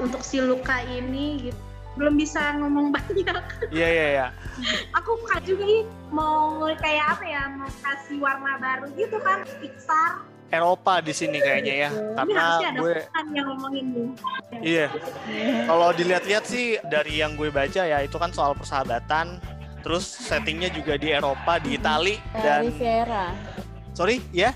[0.00, 1.60] untuk si luka ini gitu
[1.98, 3.42] belum bisa ngomong banyak.
[3.68, 4.28] Iya yeah, iya yeah,
[4.96, 10.29] Aku kan juga nih mau kayak apa ya mau kasih warna baru gitu kan Pixar
[10.50, 12.94] Eropa di sini kayaknya ya karena gue
[13.34, 13.86] yang ngomongin
[14.60, 14.86] iya.
[15.64, 19.38] Kalau dilihat-lihat sih dari yang gue baca ya itu kan soal persahabatan
[19.80, 23.32] terus settingnya juga di Eropa di Itali dan Riviera.
[23.94, 24.52] Sorry ya?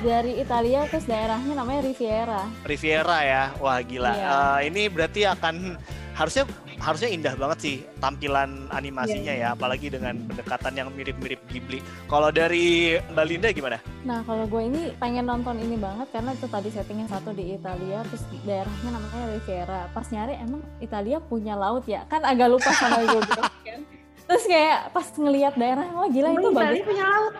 [0.00, 2.42] Dari Italia terus daerahnya namanya Riviera.
[2.64, 3.44] Riviera ya?
[3.60, 4.12] Wah gila.
[4.16, 4.26] Iya.
[4.26, 5.76] uh, ini berarti akan
[6.16, 6.44] harusnya
[6.80, 9.52] harusnya indah banget sih tampilan animasinya yeah.
[9.52, 11.84] ya, apalagi dengan pendekatan yang mirip-mirip Ghibli.
[12.08, 13.78] Kalau dari Mbak Linda gimana?
[14.08, 18.00] Nah, kalau gue ini pengen nonton ini banget karena itu tadi settingnya satu di Italia,
[18.08, 19.80] terus daerahnya namanya Riviera.
[19.92, 22.08] Pas nyari emang Italia punya laut ya?
[22.08, 23.80] Kan agak lupa sama gue kan.
[24.24, 26.86] Terus kayak pas ngelihat daerah, wah gila itu bagus.
[26.88, 27.34] punya laut?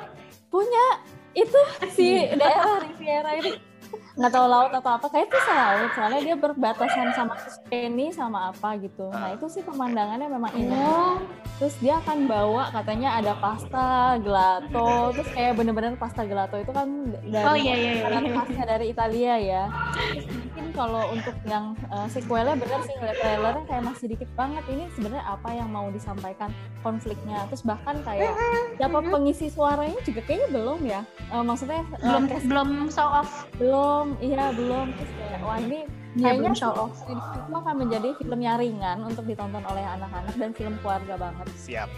[0.52, 0.84] Punya
[1.32, 1.60] itu
[1.96, 3.69] si daerah Riviera itu
[4.18, 8.76] nggak tahu laut atau apa kayak itu laut soalnya dia berbatasan sama Tuscany sama apa
[8.82, 9.08] gitu.
[9.08, 11.22] Nah itu sih pemandangannya memang indah.
[11.56, 16.88] Terus dia akan bawa katanya ada pasta gelato terus kayak bener-bener pasta gelato itu kan
[17.28, 18.32] dari oh, iya, iya, iya.
[18.34, 19.64] khasnya dari Italia ya.
[19.94, 20.39] Terus
[20.80, 24.64] kalau untuk yang uh, sequelnya bener sih ngeliat trailernya kayak masih dikit banget.
[24.72, 26.48] Ini sebenarnya apa yang mau disampaikan
[26.80, 27.44] konfliknya?
[27.52, 28.32] Terus bahkan kayak
[28.80, 31.00] siapa pengisi suaranya juga kayaknya belum ya.
[31.28, 33.44] Uh, maksudnya belum uh, belum show off.
[33.60, 34.96] Belum iya belum.
[34.96, 35.84] Terus kayak wah ini
[36.16, 36.96] ya, kayaknya show off.
[37.04, 41.46] itu akan menjadi film yang ringan untuk ditonton oleh anak-anak dan film keluarga banget.
[41.60, 41.90] Siap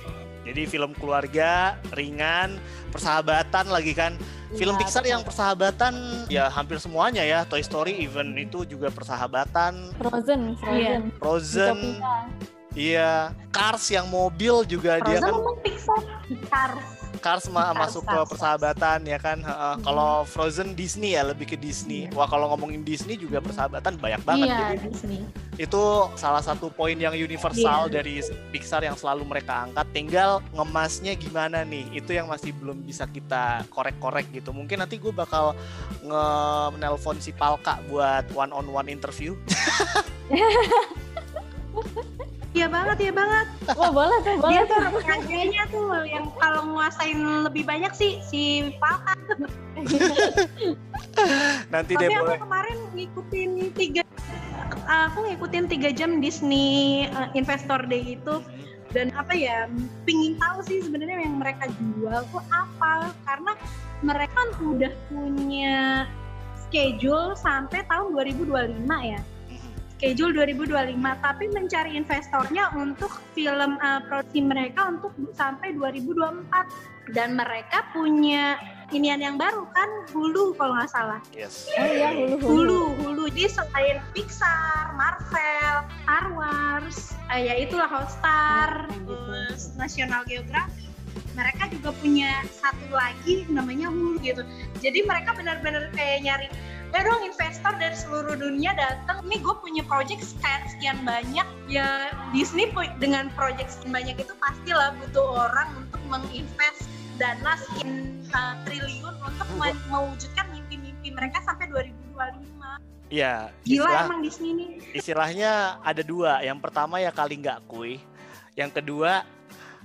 [0.43, 2.59] jadi film keluarga ringan
[2.91, 4.19] persahabatan lagi kan.
[4.53, 5.13] Film ya, Pixar betul.
[5.17, 5.95] yang persahabatan
[6.29, 7.49] ya hampir semuanya ya.
[7.49, 9.97] Toy Story even itu juga persahabatan.
[9.97, 11.03] Frozen Frozen.
[11.17, 11.79] Frozen.
[12.73, 15.35] Iya, Cars yang mobil juga Frozen dia kan.
[15.61, 16.01] Pixar.
[16.49, 19.39] Cars Cars ma Cars, masuk Cars, ke persahabatan ya kan.
[19.47, 19.87] Uh, hmm.
[19.87, 22.11] Kalau Frozen Disney ya lebih ke Disney.
[22.11, 24.51] Wah kalau ngomongin Disney juga persahabatan banyak banget.
[24.51, 25.21] Iya Jadi, Disney.
[25.55, 27.95] Itu salah satu poin yang universal yeah.
[27.95, 28.19] dari
[28.51, 29.87] Pixar yang selalu mereka angkat.
[29.95, 31.87] Tinggal ngemasnya gimana nih?
[31.95, 34.51] Itu yang masih belum bisa kita korek-korek gitu.
[34.51, 35.55] Mungkin nanti gue bakal
[36.03, 39.39] nge-nelpon si Palka buat one on one interview.
[42.53, 43.47] Iya banget, iya banget.
[43.81, 48.77] Oh boleh tuh, boleh Dia tuh rajanya tuh yang kalau nguasain lebih banyak sih si
[48.77, 49.49] Falcon.
[51.73, 52.41] Nanti Tapi deh aku boleh.
[52.45, 54.03] kemarin ngikutin tiga,
[54.85, 58.45] aku ngikutin tiga jam Disney uh, Investor Day itu
[58.93, 59.65] dan apa ya
[60.05, 61.65] pingin tahu sih sebenarnya yang mereka
[61.97, 63.53] jual tuh apa karena
[64.05, 66.05] mereka kan udah punya
[66.69, 69.21] schedule sampai tahun 2025 ya
[70.03, 77.87] schedule 2025 tapi mencari investornya untuk film uh, produksi mereka untuk sampai 2024 dan mereka
[77.95, 78.59] punya
[78.91, 81.23] inian yang baru kan Hulu kalau nggak salah.
[81.31, 81.71] Yes.
[81.79, 82.51] Oh iya Hulu Hulu.
[82.51, 83.25] Hulu, Hulu.
[83.31, 90.91] Jadi selain Pixar, Marvel, Star Wars, uh, ya itulah Hotstar, ya, terus National Geographic
[91.33, 94.43] mereka juga punya satu lagi namanya Hulu gitu.
[94.83, 96.49] Jadi mereka benar-benar kayak nyari
[96.93, 102.13] ya dong investor dari seluruh dunia datang ini gue punya project kayak sekian banyak ya
[102.37, 102.69] Disney
[103.01, 106.85] dengan project sekian banyak itu pastilah butuh orang untuk menginvest
[107.17, 109.49] dana sekian uh, triliun untuk
[109.89, 112.53] mewujudkan mimpi-mimpi mereka sampai 2025
[113.13, 113.53] Iya.
[113.69, 114.67] Gila istilah, emang Disney ini.
[114.97, 116.41] Istilahnya ada dua.
[116.41, 118.01] Yang pertama ya kali nggak kui.
[118.57, 119.29] Yang kedua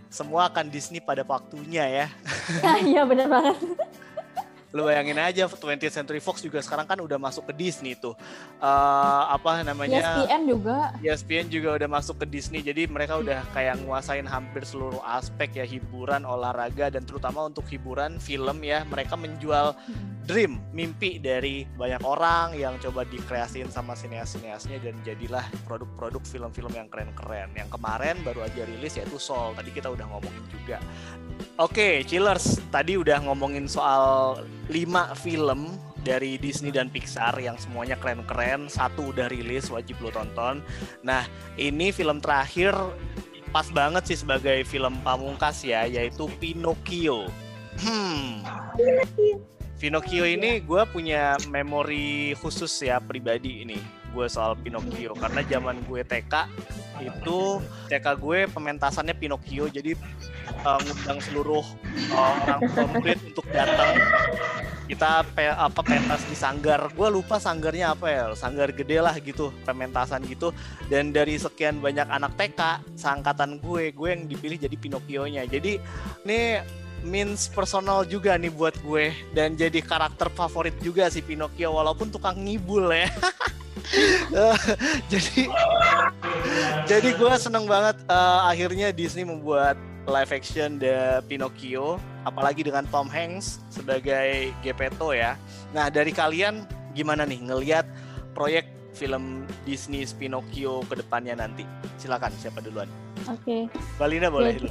[0.07, 2.07] semua akan Disney pada waktunya ya.
[2.87, 3.59] Iya benar banget.
[4.75, 8.19] Lu bayangin aja 20th Century Fox juga sekarang kan udah masuk ke Disney tuh.
[8.59, 10.27] Uh, apa namanya?
[10.27, 10.77] ESPN juga.
[10.99, 12.59] ESPN juga udah masuk ke Disney.
[12.59, 18.19] Jadi mereka udah kayak nguasain hampir seluruh aspek ya hiburan olahraga dan terutama untuk hiburan
[18.19, 18.83] film ya.
[18.83, 19.71] Mereka menjual
[20.27, 26.91] dream mimpi dari banyak orang yang coba dikreasiin sama sineas-sineasnya dan jadilah produk-produk film-film yang
[26.91, 27.55] keren-keren.
[27.55, 29.55] Yang kemarin baru aja rilis yaitu Soul.
[29.55, 30.83] Tadi kita udah ngomongin juga
[31.57, 34.37] Oke, okay, Chillers, tadi udah ngomongin soal
[34.69, 35.73] 5 film
[36.05, 38.69] dari Disney dan Pixar yang semuanya keren-keren.
[38.69, 40.61] Satu udah rilis, wajib lo tonton.
[41.01, 41.25] Nah,
[41.57, 42.77] ini film terakhir
[43.49, 47.25] pas banget sih sebagai film pamungkas ya, yaitu Pinocchio.
[47.81, 48.45] Hmm.
[49.77, 53.77] Pinocchio ini gue punya memori khusus ya pribadi ini
[54.09, 56.33] gue soal Pinocchio karena zaman gue TK
[57.01, 59.93] itu TK gue pementasannya Pinocchio jadi
[60.63, 61.65] uh, ngundang seluruh
[62.13, 63.97] uh, orang komplit untuk datang.
[64.87, 66.79] Kita pe, apa pentas di sanggar.
[66.95, 70.55] Gue lupa sanggarnya apa ya sanggar gede lah gitu pementasan gitu.
[70.87, 75.43] Dan dari sekian banyak anak TK seangkatan gue gue yang dipilih jadi Pinocchio-nya.
[75.43, 75.75] Jadi
[76.23, 76.63] ini
[77.03, 79.11] means personal juga nih buat gue.
[79.35, 83.11] Dan jadi karakter favorit juga si Pinocchio walaupun tukang ngibul ya
[85.11, 85.41] jadi
[86.87, 93.11] jadi gue seneng banget uh, akhirnya Disney membuat live action The Pinocchio apalagi dengan Tom
[93.11, 95.35] Hanks sebagai Gepetto ya.
[95.75, 96.63] Nah dari kalian
[96.95, 97.85] gimana nih ngelihat
[98.31, 101.67] proyek film Disney Pinocchio ke depannya nanti?
[101.99, 103.41] Silakan siapa duluan Oke.
[103.41, 103.61] Okay.
[103.97, 104.55] Balina boleh.
[104.55, 104.69] Jadi,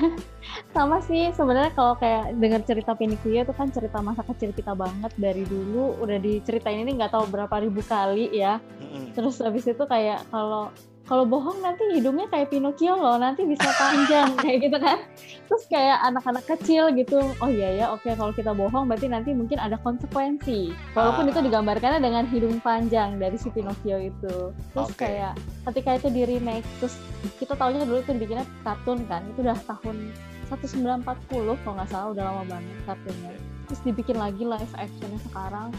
[0.76, 5.12] sama sih sebenarnya kalau kayak dengar cerita Pinocchio itu kan cerita masa kecil kita banget
[5.18, 8.62] dari dulu udah diceritain ini nggak tahu berapa ribu kali ya.
[8.80, 9.04] Mm-hmm.
[9.18, 10.70] Terus habis itu kayak kalau
[11.12, 14.96] kalau bohong nanti hidungnya kayak Pinocchio loh nanti bisa panjang kayak gitu kan.
[15.44, 19.60] Terus kayak anak-anak kecil gitu oh iya ya oke kalau kita bohong berarti nanti mungkin
[19.60, 20.72] ada konsekuensi.
[20.96, 21.30] Walaupun ah.
[21.36, 24.56] itu digambarkannya dengan hidung panjang dari si Pinocchio itu.
[24.72, 25.20] Terus okay.
[25.20, 25.36] kayak
[25.68, 26.96] ketika itu di remake terus
[27.36, 30.16] kita tahunya dulu itu bikinnya kartun kan itu udah tahun
[30.48, 33.36] 1940 kalau nggak salah udah lama banget kartunnya.
[33.68, 35.76] Terus dibikin lagi live actionnya sekarang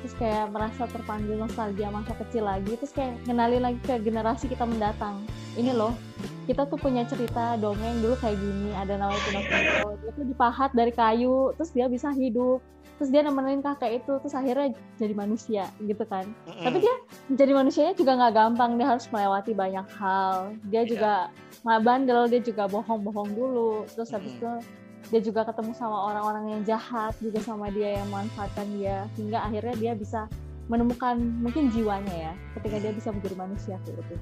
[0.00, 4.64] terus kayak merasa terpanggil nostalgia masa kecil lagi terus kayak kenali lagi ke generasi kita
[4.64, 5.20] mendatang
[5.60, 5.92] ini loh
[6.48, 10.92] kita tuh punya cerita dongeng dulu kayak gini ada namanya Pinocchio dia tuh dipahat dari
[10.92, 12.64] kayu terus dia bisa hidup
[13.00, 16.64] terus dia nemenin kakek itu terus akhirnya jadi manusia gitu kan mm-hmm.
[16.68, 16.94] tapi dia
[17.32, 20.84] menjadi manusianya juga nggak gampang dia harus melewati banyak hal dia yeah.
[20.84, 21.12] juga
[21.64, 24.60] nggak bandel dia juga bohong-bohong dulu terus habis mm-hmm.
[24.60, 24.79] itu
[25.10, 29.74] dia juga ketemu sama orang-orang yang jahat juga sama dia yang memanfaatkan dia hingga akhirnya
[29.76, 30.30] dia bisa
[30.70, 34.14] menemukan mungkin jiwanya ya ketika dia bisa menjadi manusia gitu.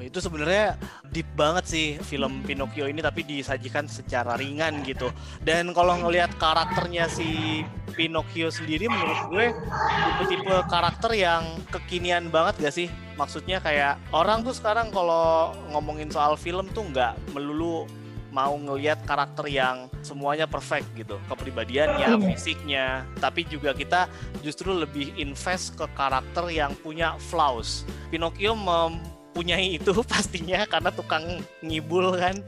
[0.00, 0.80] Oh, itu sebenarnya
[1.12, 5.12] deep banget sih film Pinocchio ini tapi disajikan secara ringan gitu.
[5.44, 7.60] Dan kalau ngelihat karakternya si
[7.92, 12.88] Pinocchio sendiri menurut gue tipe-tipe karakter yang kekinian banget gak sih?
[13.20, 17.84] Maksudnya kayak orang tuh sekarang kalau ngomongin soal film tuh nggak melulu
[18.30, 21.18] mau ngelihat karakter yang semuanya perfect gitu.
[21.28, 22.26] Kepribadiannya yeah.
[22.32, 22.86] fisiknya.
[23.18, 27.84] Tapi juga kita justru lebih invest ke karakter yang punya flaws.
[28.08, 32.42] Pinocchio mem mempunyai itu pastinya karena tukang ngibul kan.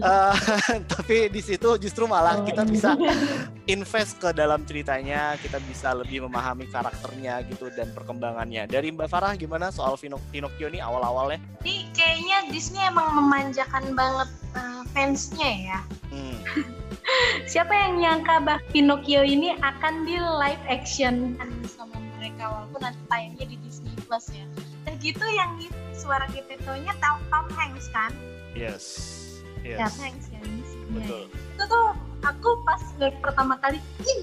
[0.00, 0.32] uh,
[0.96, 2.96] tapi di situ justru malah oh, kita bisa
[3.74, 8.64] invest ke dalam ceritanya, kita bisa lebih memahami karakternya gitu dan perkembangannya.
[8.64, 11.36] Dari Mbak Farah gimana soal Pinocchio ini awal-awalnya?
[11.60, 15.78] Ini kayaknya Disney emang memanjakan banget uh, fansnya ya.
[16.08, 16.40] Hmm.
[17.44, 21.36] Siapa yang nyangka bah Pinocchio ini akan di live action
[21.68, 24.48] sama mereka walaupun nanti tayangnya di Disney Plus ya.
[24.88, 28.12] Dan gitu yang itu suara Gepetto-nya Tom, Tom Hanks kan?
[28.56, 28.84] Yes.
[29.60, 29.84] Yes.
[29.84, 30.40] Tom Hanks ya
[30.90, 31.28] Betul.
[31.30, 31.86] Itu tuh
[32.24, 34.22] aku pas pertama kali, ih,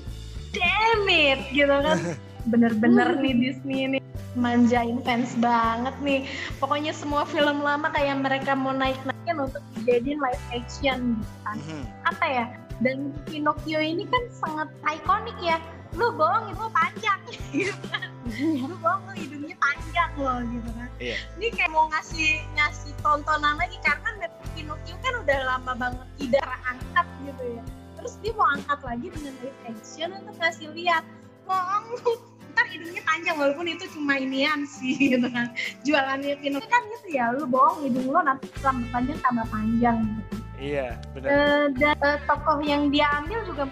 [0.51, 1.97] damn it, gitu kan.
[2.51, 3.99] Bener-bener nih Disney ini
[4.35, 6.27] manjain fans banget nih.
[6.59, 11.57] Pokoknya semua film lama kayak mereka mau naik-naikin untuk dijadiin live action gitu kan.
[11.59, 11.83] Mm -hmm.
[12.07, 12.45] Apa ya?
[12.77, 15.57] Dan Pinocchio ini kan sangat ikonik ya
[15.95, 17.19] lu bohong itu panjang.
[17.53, 18.09] Gitu kan
[18.67, 20.89] lu bohong lu hidungnya panjang loh gitu kan.
[20.97, 21.17] Iya.
[21.37, 27.07] ini kayak mau ngasih ngasih tontonan lagi karena Pinocchio kan udah lama banget tidak angkat
[27.23, 27.63] gitu ya.
[28.01, 31.03] Terus dia mau angkat lagi dengan live action untuk ngasih lihat.
[31.45, 31.85] Bohong.
[32.57, 35.53] Ntar hidungnya panjang walaupun itu cuma inian sih gitu kan.
[35.85, 36.65] Jualannya Pinocchio.
[36.65, 41.29] Kan gitu ya lu bohong hidung lo nanti tambah panjang tambah panjang gitu iya benar.
[41.29, 43.63] Uh, dan uh, tokoh yang dia ambil juga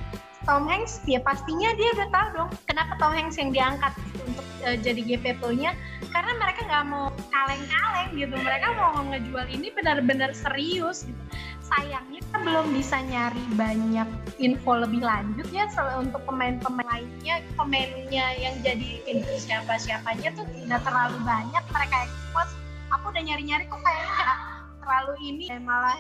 [0.45, 4.77] Tom Hanks ya pastinya dia udah tahu dong kenapa Tom Hanks yang diangkat untuk uh,
[4.77, 5.73] jadi GPP-nya
[6.13, 8.35] karena mereka nggak mau kaleng-kaleng gitu.
[8.37, 11.21] Mereka mau ngejual ini benar-benar serius gitu.
[11.65, 15.65] Sayangnya kita belum bisa nyari banyak info lebih lanjut ya
[15.97, 17.41] untuk pemain-pemain lainnya.
[17.57, 19.01] Pemainnya yang jadi
[19.41, 22.53] siapa-siapanya tuh tidak terlalu banyak mereka expose
[22.93, 24.39] aku udah nyari-nyari kok kayaknya nggak
[24.85, 25.97] terlalu ini malah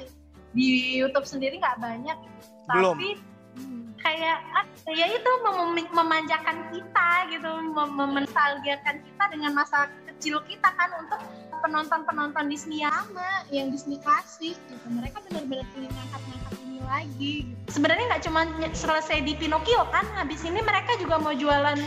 [0.53, 2.17] di YouTube sendiri nggak banyak.
[2.65, 2.97] Belum.
[2.97, 3.34] tapi
[4.05, 4.37] kayak
[4.93, 11.17] ya itu mem memanjakan kita gitu mem mementalgiakan kita dengan masa kecil kita kan untuk
[11.65, 17.69] penonton-penonton Disney lama yang Disney klasik gitu mereka benar-benar ingin ngangkat-ngangkat ini lagi gitu.
[17.73, 18.41] sebenarnya nggak cuma
[18.77, 21.81] selesai di Pinocchio kan habis ini mereka juga mau jualan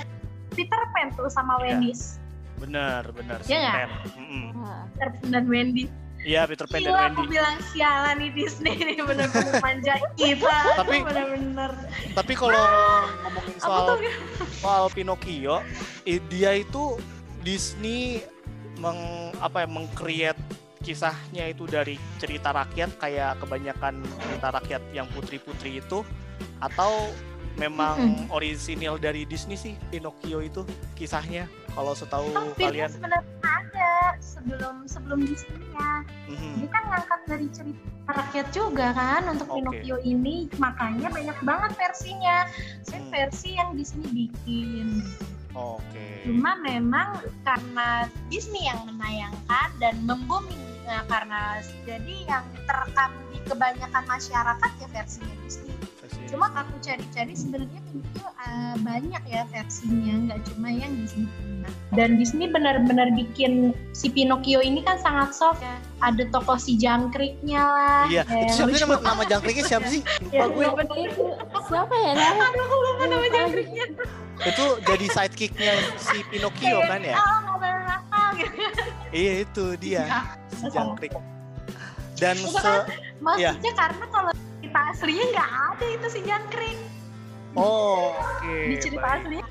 [0.59, 1.79] Peter Pan tuh sama ya.
[1.79, 2.19] Wendy's
[2.59, 3.87] benar benar ya
[4.19, 4.91] mm -hmm.
[4.99, 5.87] Peter Pan dan Wendy
[6.29, 7.09] Iya Peter Pan Gila, dan Wendy.
[7.17, 10.57] aku bilang sialan nih Disney ini bener-bener manja kita.
[10.85, 11.73] Tapi bener-bener.
[12.13, 12.65] Tapi kalau
[13.25, 13.97] ngomongin soal
[14.61, 15.65] soal Pinocchio,
[16.05, 17.01] dia itu
[17.41, 18.21] Disney
[18.77, 20.43] meng apa ya mengcreate
[20.85, 26.05] kisahnya itu dari cerita rakyat kayak kebanyakan cerita rakyat yang putri-putri itu
[26.63, 27.11] atau
[27.59, 28.31] memang hmm.
[28.31, 30.63] orisinil dari Disney sih Pinocchio itu
[30.95, 33.98] kisahnya kalau setahu oh, kalian sebenarnya ada
[34.29, 36.53] sebelum sebelum Disney ya mm-hmm.
[36.61, 39.57] dia kan ngangkat dari cerita rakyat juga kan untuk okay.
[39.61, 42.45] Pinocchio ini makanya banyak banget versinya
[42.85, 43.13] saya hmm.
[43.13, 45.01] versi yang Disney bikin
[45.57, 45.81] Oke.
[45.91, 46.29] Okay.
[46.29, 50.55] Cuma memang karena Disney yang menayangkan dan membumi
[50.85, 55.79] nah, karena jadi yang terekam di kebanyakan masyarakat ya versinya Disney
[56.29, 61.29] cuma aku cari-cari sebenarnya itu uh, banyak ya versinya nggak cuma yang Disney
[61.97, 65.65] dan Disney benar-benar bikin si Pinocchio ini kan sangat soft.
[65.65, 65.77] Ya.
[65.99, 68.05] Ada tokoh si jangkriknya lah.
[68.07, 68.23] Iya.
[68.29, 69.65] Ya, itu siapa sih nama, nama jangkriknya?
[69.67, 70.01] Siapa sih?
[70.31, 70.63] Ya, gue.
[70.63, 71.25] itu?
[71.67, 72.13] Siapa ya?
[72.15, 73.85] Nama aduh aku lupa nama jangkriknya.
[74.39, 77.19] itu jadi sidekicknya si Pinocchio kan ya?
[77.19, 77.39] Oh,
[79.11, 80.05] iya itu dia.
[80.07, 80.21] Ya,
[80.55, 81.13] si jangkrik.
[82.19, 82.83] Dan se kan,
[83.23, 83.79] maksudnya ya.
[83.79, 86.79] karena kalau cerita aslinya nggak ada itu si jangkrik.
[87.57, 88.43] Oh oke.
[88.43, 88.63] Okay.
[88.71, 89.19] di cerita Baik.
[89.23, 89.47] aslinya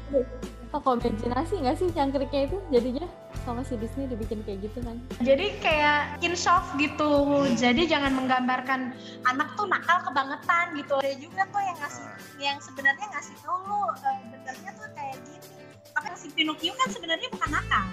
[0.70, 2.57] toko imajinasi nggak sih jangkriknya itu?
[2.72, 3.05] Jadinya
[3.43, 4.99] sama si Disney dibikin kayak gitu kan?
[5.24, 7.47] Jadi kayak in soft gitu.
[7.55, 8.91] Jadi jangan menggambarkan
[9.24, 10.95] anak tuh nakal kebangetan gitu.
[10.99, 12.05] Ada juga tuh yang ngasih
[12.38, 15.47] yang sebenarnya ngasih tahu lu uh, benernya tuh kayak gini.
[15.95, 17.86] Tapi si Pinocchio kan sebenarnya bukan nakal.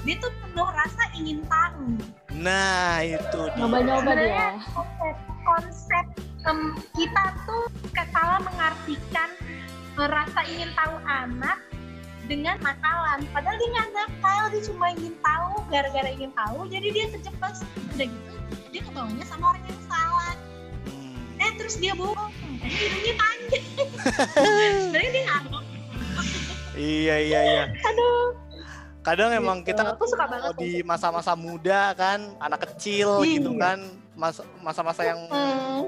[0.00, 1.84] Dia tuh penuh rasa ingin tahu.
[2.40, 4.56] Nah itu nyoba-nyoba dia.
[4.72, 6.04] Konsep, konsep
[6.48, 7.68] um, kita tuh
[8.10, 9.28] salah mengartikan
[10.00, 11.58] uh, rasa ingin tahu anak
[12.30, 17.04] dengan nakalan padahal dia nggak nakal dia cuma ingin tahu gara-gara ingin tahu jadi dia
[17.10, 17.54] terjebak.
[17.98, 18.32] Udah gitu
[18.70, 20.34] dia ketawanya sama orang yang salah.
[20.86, 21.42] Hmm.
[21.42, 22.30] eh terus dia bohong.
[22.62, 23.64] Eh hidungnya panjang.
[24.86, 25.42] Sebenarnya dia nggak
[26.78, 27.64] iya iya iya.
[27.90, 28.38] Aduh.
[29.00, 29.74] Kadang emang gitu.
[29.74, 33.42] kita suka banget di masa-masa muda kan anak kecil iya.
[33.42, 33.80] gitu kan
[34.60, 35.20] masa-masa yang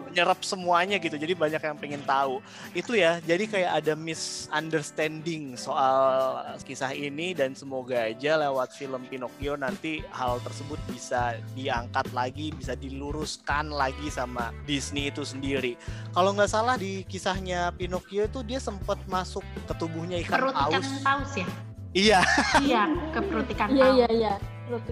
[0.09, 1.21] menyerap semuanya gitu.
[1.21, 2.41] Jadi banyak yang pengen tahu.
[2.73, 9.61] Itu ya jadi kayak ada misunderstanding soal kisah ini dan semoga aja lewat film Pinocchio
[9.61, 15.77] nanti hal tersebut bisa diangkat lagi bisa diluruskan lagi sama Disney itu sendiri.
[16.17, 20.73] Kalau nggak salah di kisahnya Pinocchio itu dia sempat masuk ke tubuhnya ikan Perut paus
[20.73, 21.33] ikan paus.
[21.37, 21.47] ya?
[21.93, 22.21] Iya.
[22.65, 24.35] Iya, ke perut ikan Iya, iya, iya.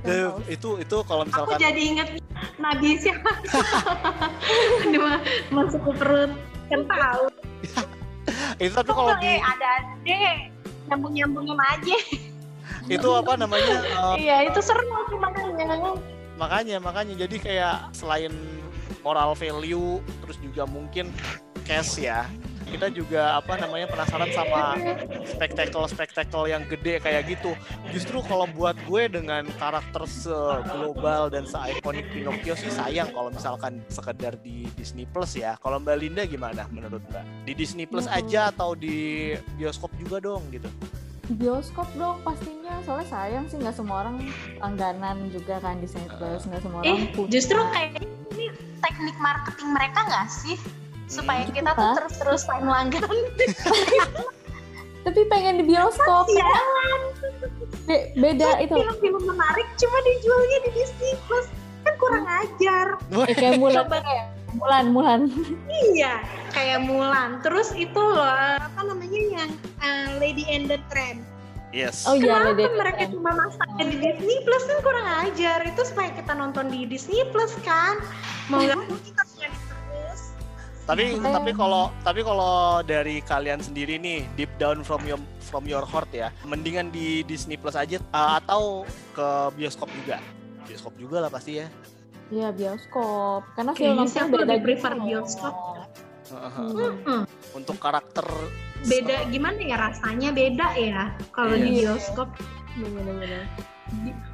[0.04, 2.19] Ke, itu itu kalau misalkan Aku jadi inget
[2.58, 3.30] Nabi siapa?
[5.54, 6.32] masuk ke perut
[6.86, 7.34] paus.
[8.62, 9.70] itu tapi kalau di eh, ada
[10.06, 10.34] deh
[10.90, 11.96] nyambung-nyambungin aja.
[12.94, 13.76] itu apa namanya?
[13.98, 15.94] Uh, iya, itu seru sih makanya.
[16.40, 18.32] Makanya, makanya jadi kayak selain
[19.04, 21.08] moral value terus juga mungkin
[21.64, 22.28] cash ya
[22.70, 24.78] kita juga apa namanya penasaran sama
[25.26, 27.52] spektakel-spektakel yang gede kayak gitu.
[27.90, 34.38] Justru kalau buat gue dengan karakter se-global dan se-ikonik Pinocchio sih sayang kalau misalkan sekedar
[34.38, 35.58] di Disney Plus ya.
[35.58, 37.50] Kalau Mbak Linda gimana menurut Mbak?
[37.50, 38.18] Di Disney Plus hmm.
[38.22, 40.70] aja atau di bioskop juga dong gitu?
[41.30, 44.18] bioskop dong pastinya soalnya sayang sih nggak semua orang
[44.58, 48.02] langganan juga kan Disney Plus nggak semua orang eh, justru kayak
[48.34, 48.50] ini
[48.82, 50.58] teknik marketing mereka nggak sih
[51.10, 51.54] supaya hmm.
[51.58, 53.18] kita tuh terus-terusan langganan
[55.04, 56.28] tapi pengen di bioskop.
[56.28, 57.00] Jalan.
[57.88, 58.76] Be beda itu.
[58.76, 61.46] film-film menarik cuma dijualnya di Disney Plus.
[61.82, 62.86] Kan kurang ajar.
[63.26, 63.88] Eh, kayak Mulan.
[63.88, 65.20] Kayak Mulan Mulan.
[65.66, 66.20] Iya
[66.52, 67.40] kayak Mulan.
[67.40, 69.50] Terus itu loh apa namanya yang
[69.80, 71.24] uh, Lady and the Tramp.
[71.70, 72.02] Yes.
[72.02, 74.62] Oh iya, Kenapa mereka cuma masaknya di Disney Plus?
[74.66, 75.58] Kan kurang ajar.
[75.62, 78.02] Itu supaya kita nonton di Disney Plus kan.
[78.50, 79.22] Mau nggak mau kita
[80.90, 85.86] tapi tapi kalau tapi kalau dari kalian sendiri nih deep down from your from your
[85.86, 88.82] heart ya mendingan di Disney Plus aja uh, atau
[89.14, 90.18] ke bioskop juga?
[90.66, 91.70] Bioskop juga lah pasti ya.
[92.34, 93.46] Iya bioskop.
[93.54, 95.54] Karena filmnya filmnya beda lebih prefer bioskop?
[96.30, 97.26] Hmm.
[97.58, 98.22] untuk karakter
[98.86, 100.30] beda gimana ya rasanya?
[100.34, 101.62] Beda ya kalau yeah.
[101.62, 102.28] di bioskop.
[102.74, 103.46] Bener-bener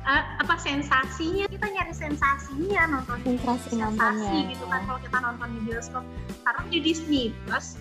[0.07, 1.45] uh, apa sensasinya?
[1.49, 6.05] Kita nyari sensasinya nonton sensasi, sensasi gitu kan kalau kita nonton di bioskop.
[6.45, 7.81] Karena di Disney Plus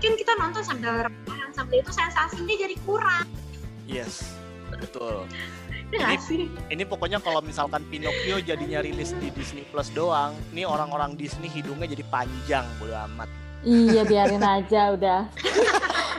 [0.00, 3.28] kan kita nonton sambil rebahan sambil itu sensasinya jadi kurang.
[3.84, 4.40] Yes
[4.80, 5.26] betul.
[5.90, 6.46] Ini, sih?
[6.70, 11.90] ini pokoknya kalau misalkan Pinocchio jadinya rilis di Disney Plus doang, ini orang-orang Disney hidungnya
[11.90, 13.26] jadi panjang bodo amat.
[13.60, 15.20] Iya biarin aja udah.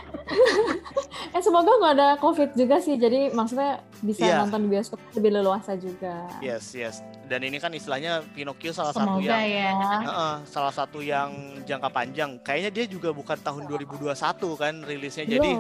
[1.32, 4.44] eh semoga nggak ada covid juga sih jadi maksudnya bisa yeah.
[4.44, 7.00] nonton di bioskop lebih leluasa juga yes yes
[7.32, 9.72] dan ini kan istilahnya Pinocchio salah semoga satu yang ya.
[10.04, 11.32] uh, salah satu yang
[11.64, 14.12] jangka panjang kayaknya dia juga bukan tahun 2021
[14.60, 15.36] kan rilisnya Belum.
[15.40, 15.52] jadi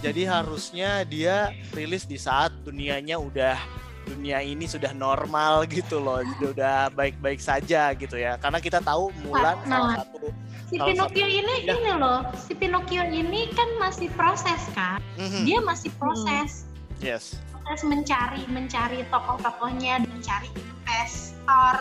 [0.00, 3.56] jadi harusnya dia rilis di saat dunianya udah
[4.04, 9.56] dunia ini sudah normal gitu loh udah baik-baik saja gitu ya karena kita tahu Mulan
[9.64, 10.39] nah, salah satu
[10.70, 11.74] si Pinocchio ini ya.
[11.74, 15.02] ini loh si Pinocchio ini kan masih proses kan?
[15.18, 15.42] Mm-hmm.
[15.42, 16.64] dia masih proses.
[17.02, 17.10] Mm.
[17.10, 17.24] yes.
[17.50, 21.74] Proses mencari mencari tokoh-tokohnya mencari investor.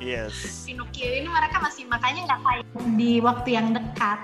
[0.00, 0.64] Yes.
[0.64, 2.64] Pinocchio ini mereka masih makanya nggak kayak
[2.96, 4.20] di waktu yang dekat.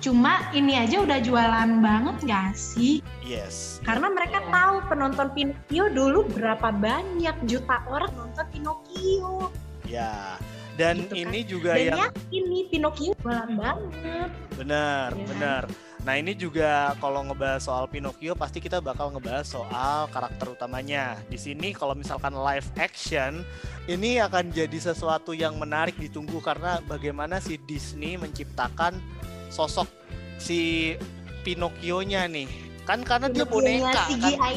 [0.00, 3.04] Cuma ini aja udah jualan banget gak sih?
[3.20, 3.84] Yes.
[3.84, 9.52] Karena mereka tahu penonton Pinocchio dulu berapa banyak juta orang nonton Pinocchio.
[9.84, 10.40] Ya
[10.80, 11.52] dan gitu ini kan.
[11.52, 14.30] juga Dan yang ini Pinocchio jualan banget.
[14.56, 15.26] Benar ya.
[15.28, 15.62] benar.
[16.00, 21.20] Nah ini juga kalau ngebahas soal Pinocchio pasti kita bakal ngebahas soal karakter utamanya.
[21.28, 23.44] Di sini kalau misalkan live action
[23.84, 28.96] ini akan jadi sesuatu yang menarik ditunggu karena bagaimana si Disney menciptakan
[29.52, 29.92] sosok
[30.40, 30.96] si
[31.44, 32.48] Pinocchio-nya nih.
[32.88, 34.08] Kan karena dia boneka kan?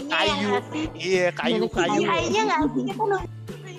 [0.08, 0.52] Kayu.
[0.96, 2.08] iya kayu kayu.
[2.08, 2.84] CGI-nya nggak sih?
[2.88, 3.04] Kita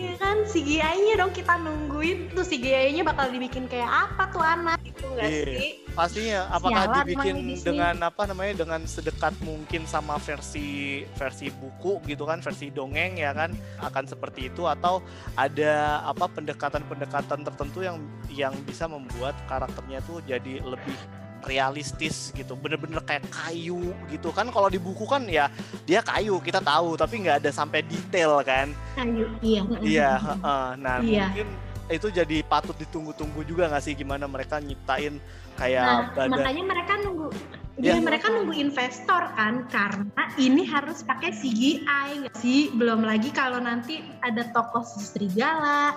[0.05, 2.37] ya kan CGI-nya dong kita nungguin.
[2.37, 5.47] Tuh CGI-nya bakal dibikin kayak apa tuh anak itu nggak yeah.
[5.49, 5.71] sih?
[5.95, 12.29] Pastinya apakah Sialan dibikin dengan apa namanya dengan sedekat mungkin sama versi versi buku gitu
[12.29, 13.57] kan versi dongeng ya kan?
[13.81, 15.01] Akan seperti itu atau
[15.39, 17.97] ada apa pendekatan-pendekatan tertentu yang
[18.29, 20.97] yang bisa membuat karakternya tuh jadi lebih
[21.45, 24.49] realistis gitu bener-bener kayak kayu gitu kan.
[24.49, 25.49] Kalau di buku kan ya
[25.85, 28.73] dia kayu kita tahu tapi nggak ada sampai detail kan.
[28.97, 31.29] Kayu iya iya uh, nah iya.
[31.31, 31.49] mungkin
[31.93, 35.21] itu jadi patut ditunggu-tunggu juga nggak sih gimana mereka nyiptain
[35.61, 36.31] kayak nah, badan?
[36.33, 37.29] makanya mereka nunggu
[37.75, 42.71] Ya, mereka nunggu investor kan karena ini harus pakai CGI nggak sih?
[42.71, 45.91] Belum lagi kalau nanti ada tokoh serigala,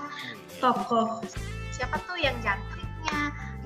[0.57, 1.21] tokoh
[1.69, 2.76] siapa tuh yang jantringnya,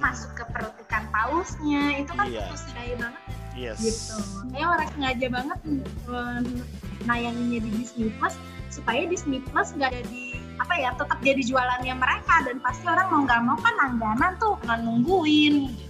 [0.01, 2.01] masuk ke perut ikan pausnya.
[2.01, 2.49] Itu kan yeah.
[2.49, 3.23] terus daya banget
[3.53, 3.77] yes.
[3.79, 4.17] gitu.
[4.51, 5.59] Kayak orang sengaja banget
[7.05, 8.35] nayanginnya di Disney Plus
[8.73, 10.23] supaya Disney Plus nggak jadi
[10.61, 12.35] apa ya tetap jadi jualannya mereka.
[12.49, 15.69] Dan pasti orang mau nggak mau kan langganan tuh kan nungguin.
[15.69, 15.89] Gitu.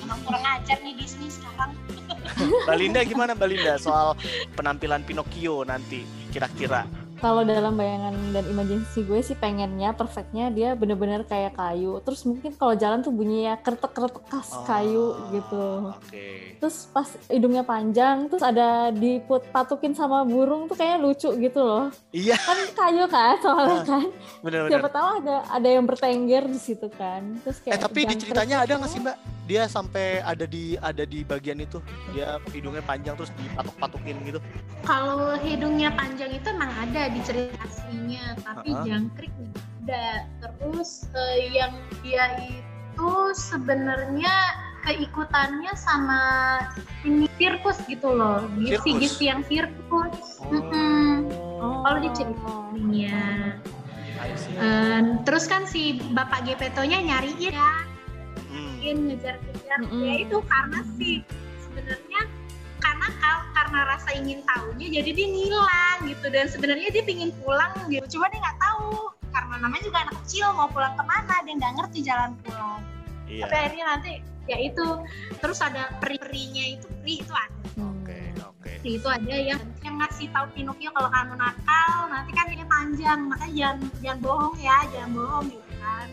[0.00, 1.76] emang kurang ajar nih Disney sekarang.
[2.68, 3.76] Balinda gimana Balinda?
[3.76, 4.16] Soal
[4.56, 6.88] penampilan Pinocchio nanti kira-kira
[7.20, 12.00] kalau dalam bayangan dan imajinasi gue sih pengennya perfectnya dia bener-bener kayak kayu.
[12.00, 15.06] Terus mungkin kalau jalan tuh bunyinya kertek-kertek khas oh, kayu
[15.36, 15.92] gitu.
[16.00, 16.56] okay.
[16.60, 21.92] terus pas hidungnya panjang terus ada diput patukin sama burung tuh kayak lucu gitu loh.
[22.10, 22.40] Iya.
[22.40, 24.06] Kan kayu kan soalnya kan.
[24.40, 24.70] bener, bener.
[24.72, 27.36] siapa tahu ada ada yang bertengger di situ kan.
[27.44, 29.16] Terus kayak eh tapi di ceritanya ada nggak sih mbak?
[29.50, 31.82] Dia sampai ada di ada di bagian itu.
[32.14, 34.40] Dia hidungnya panjang terus dipatuk-patukin gitu.
[34.86, 38.86] Kalau hidungnya panjang itu emang ada di cerita aslinya tapi uh-huh.
[38.86, 39.32] jangkrik
[39.84, 44.30] ada terus uh, yang dia itu sebenarnya
[44.86, 46.22] keikutannya sama
[47.04, 49.18] ini sirkus gitu loh sirkus.
[49.18, 50.52] si yang sirkus oh.
[50.54, 51.28] mm-hmm.
[51.60, 51.82] oh.
[51.84, 53.18] kalau diceritanya
[54.62, 57.72] uh, terus kan si bapak Gepetonya nyariin ya
[58.50, 60.02] mungkin ngejar-ngejar mm -hmm.
[60.08, 61.16] ya itu karena sih
[61.60, 62.20] sebenarnya
[62.80, 63.06] karena
[63.70, 66.26] karena rasa ingin tahunya jadi dia ngilang gitu.
[66.26, 68.18] Dan sebenarnya dia pingin pulang gitu.
[68.18, 69.14] Cuma dia nggak tahu.
[69.30, 72.82] Karena namanya juga anak kecil mau pulang ke mana dia nggak ngerti jalan pulang.
[73.30, 73.46] Iya.
[73.46, 74.12] tapi akhirnya nanti
[74.50, 74.86] ya itu.
[75.38, 77.58] Terus ada peri-perinya itu peri itu ada.
[77.78, 78.70] Oke oke.
[78.82, 78.98] Okay.
[78.98, 79.56] itu aja ya.
[79.86, 83.20] Yang ngasih tahu Pinocchio kalau kamu nakal nanti kan ini panjang.
[83.30, 86.08] Makanya jangan jangan bohong ya jangan bohong gitu kan.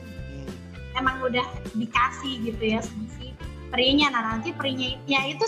[0.93, 3.26] Emang udah dikasih gitu ya sama si
[3.69, 4.07] perinya.
[4.11, 5.43] Nah nanti perinya ya itu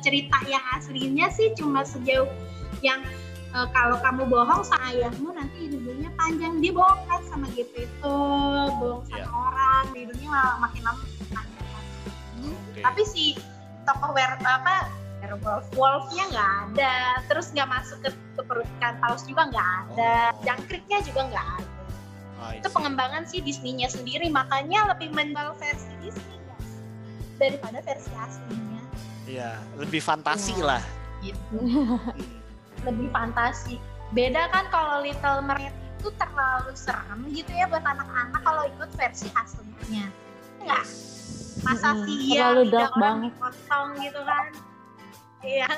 [0.00, 2.28] cerita yang aslinya sih cuma sejauh
[2.80, 3.02] yang
[3.54, 6.58] e, kalau kamu bohong sama ayahmu nanti hidungnya panjang.
[6.62, 8.14] Dia bohong kan sama gitu itu
[8.78, 9.28] bohong sama yeah.
[9.30, 11.84] orang hidungnya malah makin lama panjang.
[12.80, 13.24] Tapi si
[13.84, 14.88] tokoh wer apa
[15.24, 17.24] werewolf wolfnya nggak ada.
[17.32, 20.36] Terus nggak masuk ke, ke perut ikan paus juga nggak ada.
[20.36, 20.44] Oh.
[20.44, 21.72] jangkriknya juga nggak ada.
[22.60, 24.28] Itu pengembangan si Disney-nya sendiri.
[24.28, 26.33] Makanya lebih menjual versi Disney
[27.36, 28.82] daripada versi aslinya
[29.24, 30.64] Iya, lebih fantasi Iya.
[30.66, 30.82] lah.
[31.20, 32.12] gitu Hmm.
[32.84, 33.80] lebih fantasi
[34.10, 39.32] beda kan kalau Little Mermaid itu terlalu serem gitu ya buat anak-anak kalau ikut versi
[39.32, 40.06] aslinya
[40.60, 40.84] enggak
[41.62, 43.32] masa sih ya terlalu dark orang banget.
[43.32, 44.44] dipotong gitu kan
[45.40, 45.70] iya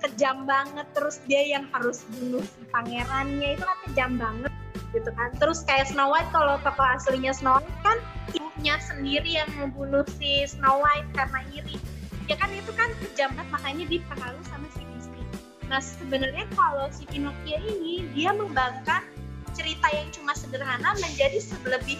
[0.00, 4.52] kejam banget terus dia yang harus bunuh si pangerannya itu kan kejam banget
[4.90, 7.98] gitu kan terus kayak Snow White kalau tokoh aslinya Snow White kan
[8.34, 11.78] ibunya sendiri yang membunuh si Snow White karena iri
[12.26, 15.24] ya kan itu kan kejam banget makanya dipengaruhi sama si Disney
[15.70, 19.06] nah sebenarnya kalau si Pinocchio ini dia membangkan
[19.54, 21.98] cerita yang cuma sederhana menjadi lebih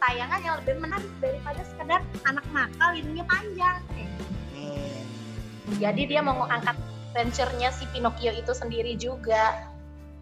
[0.00, 4.24] tayangan yang lebih menarik daripada sekedar anak nakal hidungnya panjang kayak gitu.
[4.56, 5.00] Hmm.
[5.78, 6.76] jadi dia mau angkat
[7.08, 9.64] adventure-nya si Pinocchio itu sendiri juga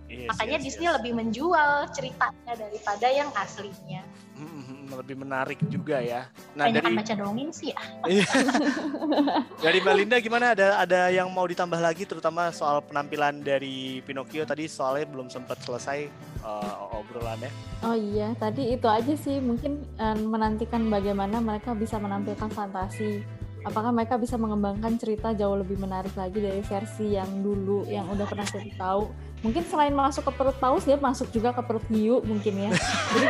[0.07, 0.95] Yes, makanya yes, Disney yes.
[1.03, 4.07] lebih menjual ceritanya daripada yang aslinya
[4.37, 6.29] Hmm, lebih menarik juga ya.
[6.53, 7.81] Nah banyak dari baca dongeng sih ya
[8.21, 8.29] Iya.
[9.65, 14.45] dari Mbak Linda gimana ada ada yang mau ditambah lagi terutama soal penampilan dari Pinocchio
[14.45, 16.13] tadi soalnya belum sempat selesai
[16.45, 17.49] uh, obrolannya.
[17.81, 23.25] Oh iya, tadi itu aja sih mungkin eh, menantikan bagaimana mereka bisa menampilkan fantasi.
[23.67, 28.23] Apakah mereka bisa mengembangkan cerita jauh lebih menarik lagi dari versi yang dulu yang udah
[28.23, 29.11] pernah kita tahu.
[29.43, 32.71] Mungkin selain masuk ke perut paus dia masuk juga ke perut hiu mungkin ya.
[32.79, 33.27] Jadi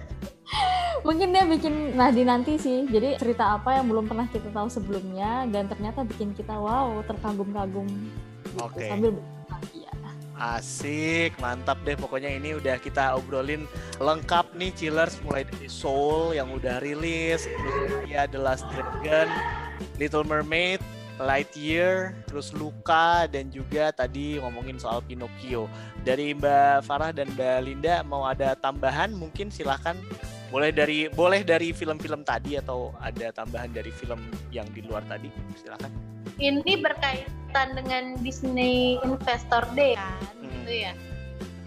[1.06, 2.88] mungkin dia bikin nah di nanti sih.
[2.88, 7.84] Jadi cerita apa yang belum pernah kita tahu sebelumnya dan ternyata bikin kita wow terkagum-kagum.
[7.84, 8.88] gitu, Oke.
[8.88, 9.12] Sambil.
[10.40, 13.68] Asik, mantap deh pokoknya ini udah kita obrolin
[14.00, 17.44] lengkap nih Chillers mulai dari Soul yang udah rilis,
[18.08, 19.28] ya The Last Dragon,
[20.00, 20.80] Little Mermaid,
[21.20, 25.68] Lightyear, terus Luca dan juga tadi ngomongin soal Pinocchio.
[26.00, 30.00] Dari Mbak Farah dan Mbak Linda mau ada tambahan mungkin silahkan
[30.50, 34.18] boleh dari boleh dari film-film tadi atau ada tambahan dari film
[34.50, 35.30] yang di luar tadi?
[35.54, 35.90] Silahkan.
[36.40, 40.18] ini berkaitan dengan Disney Investor Day kan?
[40.40, 40.50] Hmm.
[40.50, 40.92] gitu ya?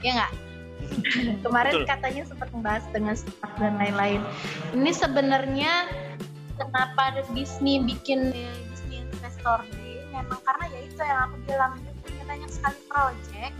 [0.04, 0.34] Ya nggak?
[1.46, 1.90] Kemarin Betul.
[1.90, 4.22] katanya sempat membahas dengan Stark dan lain-lain.
[4.76, 5.88] Ini sebenarnya
[6.60, 8.36] kenapa Disney bikin
[8.74, 10.04] Disney Investor Day?
[10.12, 11.74] Memang karena ya itu yang aku bilang
[12.04, 13.56] punya banyak sekali project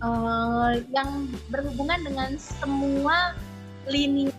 [0.00, 1.10] eh, yang
[1.50, 3.34] berhubungan dengan semua
[3.88, 4.32] lini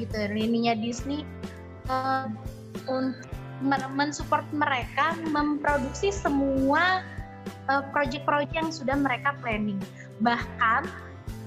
[0.00, 1.26] gitu lininya Disney
[1.88, 2.26] eh,
[2.88, 3.32] untuk
[3.62, 7.06] men- mensupport mereka memproduksi semua
[7.70, 9.78] uh, project-project yang sudah mereka planning.
[10.20, 10.90] Bahkan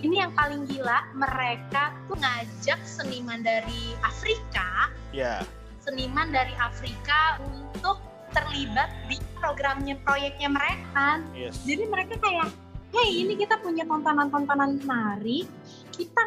[0.04, 5.42] ini yang paling gila, mereka tuh ngajak seniman dari Afrika, Ya.
[5.82, 8.00] seniman dari Afrika untuk
[8.36, 11.24] terlibat di programnya proyeknya mereka.
[11.32, 11.64] Yes.
[11.64, 12.52] Jadi mereka kayak,
[12.96, 15.44] hey ini kita punya tontonan-tontonan menarik,
[15.92, 16.24] kita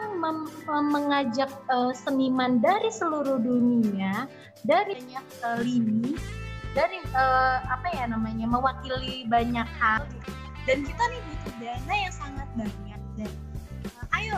[0.68, 4.28] mengajak eh, seniman dari seluruh dunia,
[4.68, 6.12] dari banyak eh, lini,
[6.76, 10.04] dari eh, apa ya namanya mewakili banyak hal.
[10.68, 13.00] Dan kita nih butuh dana yang sangat banyak.
[13.16, 13.32] Dan
[13.88, 14.36] eh, ayo,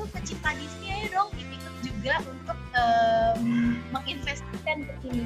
[0.00, 3.36] lu pecinta Disney ayo dong ikut juga untuk eh,
[3.92, 5.24] menginvestasikan ke sini.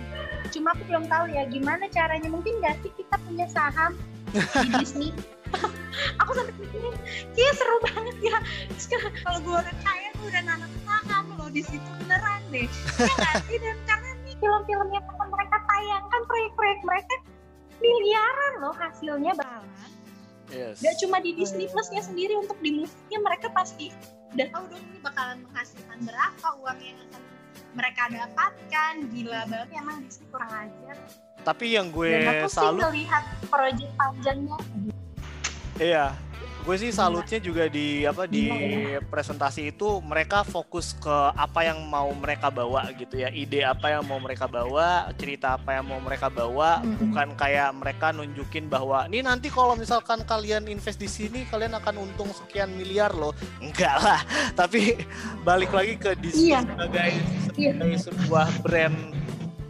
[0.50, 2.26] Cuma aku belum tahu ya gimana caranya.
[2.26, 3.94] Mungkin nggak sih kita punya saham
[4.34, 5.14] di Disney?
[6.20, 6.94] aku sampai mikirin,
[7.32, 8.38] kayaknya seru banget ya.
[8.76, 12.68] Kan kalau gue udah kaya, gue udah nanam saham loh di situ beneran deh.
[12.98, 13.58] Ya sih?
[13.58, 17.14] Dan karena nih film-film yang akan mereka tayangkan, proyek-proyek mereka
[17.80, 19.90] miliaran loh hasilnya banget.
[20.46, 20.78] Yes.
[20.78, 23.90] Gak cuma di Disney Plus-nya sendiri untuk di musiknya mereka pasti
[24.30, 27.22] udah tahu dong ini bakalan menghasilkan berapa uang yang akan
[27.74, 28.92] mereka dapatkan.
[29.10, 30.96] Gila banget emang Disney kurang ajar.
[31.42, 34.58] Tapi yang gue Dan aku sih melihat proyek panjangnya
[35.76, 36.16] Iya,
[36.64, 38.48] gue sih salutnya juga di apa di
[39.06, 44.02] presentasi itu mereka fokus ke apa yang mau mereka bawa gitu ya, ide apa yang
[44.02, 49.20] mau mereka bawa, cerita apa yang mau mereka bawa, bukan kayak mereka nunjukin bahwa ini
[49.20, 54.20] nanti kalau misalkan kalian invest di sini kalian akan untung sekian miliar loh, enggak lah.
[54.58, 54.96] Tapi
[55.44, 56.64] balik lagi ke Disney Iya.
[56.64, 57.10] sebagai
[57.56, 57.72] Iya.
[57.76, 58.96] sebagai sebuah brand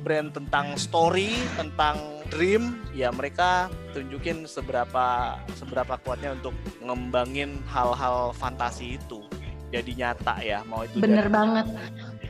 [0.07, 1.99] brand tentang story, tentang
[2.31, 9.27] dream, ya mereka tunjukin seberapa seberapa kuatnya untuk ngembangin hal-hal fantasi itu
[9.75, 11.67] jadi nyata ya, mau itu bener dari, banget.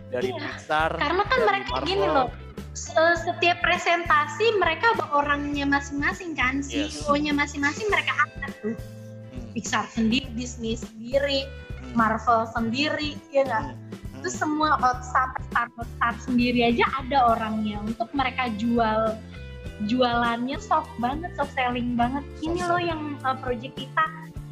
[0.08, 0.40] dari Iya.
[0.40, 1.84] Pixar, Karena kan dari mereka Marvel.
[1.84, 2.28] gini loh,
[2.72, 6.96] se- setiap presentasi mereka orangnya masing-masing kan, Yes.
[6.96, 8.72] CEO-nya masing-masing mereka angkat tuh.
[8.72, 13.64] Hmm, Pixar sendiri, Disney sendiri, hmm, Marvel sendiri, ya nggak?
[13.68, 14.05] hmm, hmm.
[14.16, 19.18] Itu semua out sampai Star Wars, Star CSR sendiri aja ada orangnya untuk mereka jual
[19.84, 22.24] jualannya soft banget, soft selling banget.
[22.40, 24.04] Ini loh yang uh, project kita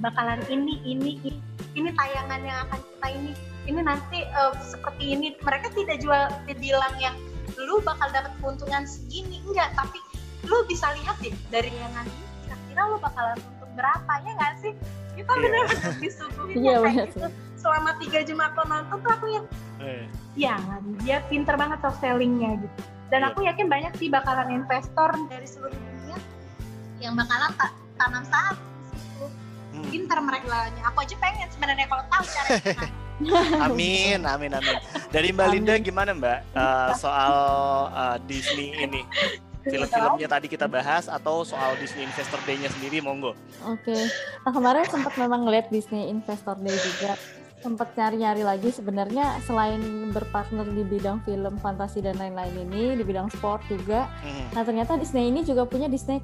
[0.04, 1.40] bakalan ini, ini, ini,
[1.72, 3.30] ini tayangan yang akan kita ini,
[3.64, 5.32] ini nanti uh, seperti ini.
[5.40, 7.16] Mereka tidak jual, dibilang yang
[7.56, 9.72] lu bakal dapat keuntungan segini, enggak.
[9.72, 9.96] Tapi
[10.44, 14.72] lu bisa lihat deh dari yang nanti, kira-kira lu bakalan untung berapa ya nggak sih?
[15.14, 15.40] Kita yeah.
[15.40, 17.28] benar-benar disuguhin yeah, kayak gitu.
[17.64, 19.44] Selama tiga jam aku nonton tuh aku yang,
[19.80, 20.04] yeah.
[20.36, 20.54] ya
[21.00, 23.30] dia pinter banget soft sellingnya gitu dan yeah.
[23.30, 26.18] aku yakin banyak sih bakalan investor dari seluruh dunia
[26.98, 27.68] yang bakalan ta
[28.00, 29.24] tanam saham di situ
[29.76, 29.84] hmm.
[29.92, 32.88] pinter mereka aku aja pengen sebenarnya kalau tahu caranya
[33.70, 34.74] amin, amin, amin.
[35.14, 35.54] Dari Mbak amin.
[35.54, 37.34] Linda gimana Mbak uh, soal
[37.94, 39.06] uh, Disney ini?
[39.62, 43.38] Film-filmnya tadi kita bahas atau soal Disney Investor Day-nya sendiri, monggo.
[43.70, 44.02] Oke, okay.
[44.42, 47.14] nah kemarin sempat memang ngeliat Disney Investor Day juga
[47.64, 49.80] sempat nyari-nyari lagi sebenarnya selain
[50.12, 54.04] berpartner di bidang film fantasi dan lain-lain ini di bidang sport juga.
[54.20, 54.52] Hmm.
[54.52, 56.20] nah ternyata Disney ini juga punya Disney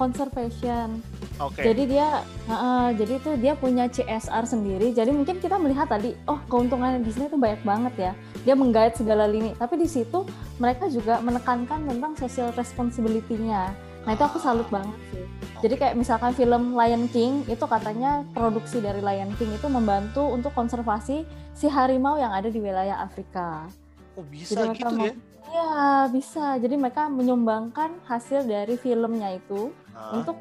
[0.00, 1.04] Conservation.
[1.36, 1.70] Okay.
[1.70, 2.08] jadi dia
[2.48, 4.96] uh, jadi itu dia punya CSR sendiri.
[4.96, 8.12] Jadi mungkin kita melihat tadi oh keuntungan Disney itu banyak banget ya.
[8.48, 9.52] Dia menggait segala lini.
[9.60, 10.24] Tapi di situ
[10.56, 13.76] mereka juga menekankan tentang social responsibility-nya.
[14.08, 18.78] Nah itu aku salut banget sih jadi kayak misalkan film Lion King itu katanya produksi
[18.78, 23.66] dari Lion King itu membantu untuk konservasi si harimau yang ada di wilayah Afrika.
[24.14, 25.14] Oh bisa Jadi gitu ya?
[25.48, 25.74] Iya
[26.12, 26.44] bisa.
[26.60, 30.22] Jadi mereka menyumbangkan hasil dari filmnya itu huh?
[30.22, 30.36] untuk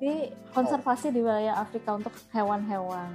[0.00, 1.12] di konservasi oh.
[1.12, 3.10] di wilayah Afrika untuk hewan-hewan.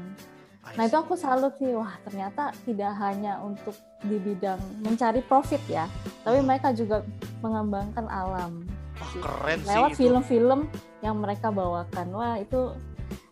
[0.76, 3.74] Nah itu aku salut sih, wah ternyata tidak hanya untuk
[4.06, 5.90] di bidang mencari profit ya,
[6.22, 6.46] tapi hmm.
[6.46, 7.02] mereka juga
[7.42, 8.62] mengembangkan alam.
[9.00, 10.60] Wah, keren lewat film-film
[11.00, 12.08] yang mereka bawakan.
[12.12, 12.76] Wah itu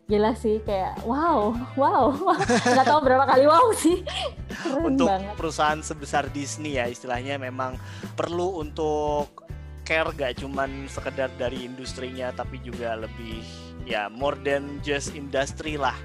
[0.07, 2.15] gila sih kayak wow wow.
[2.72, 4.07] Nggak tahu berapa kali wow sih.
[4.47, 5.36] Keren untuk banget.
[5.36, 7.76] perusahaan sebesar Disney ya istilahnya memang
[8.15, 9.43] perlu untuk
[9.84, 13.39] care gak cuman sekedar dari industrinya tapi juga lebih
[13.88, 15.95] ya more than just industry lah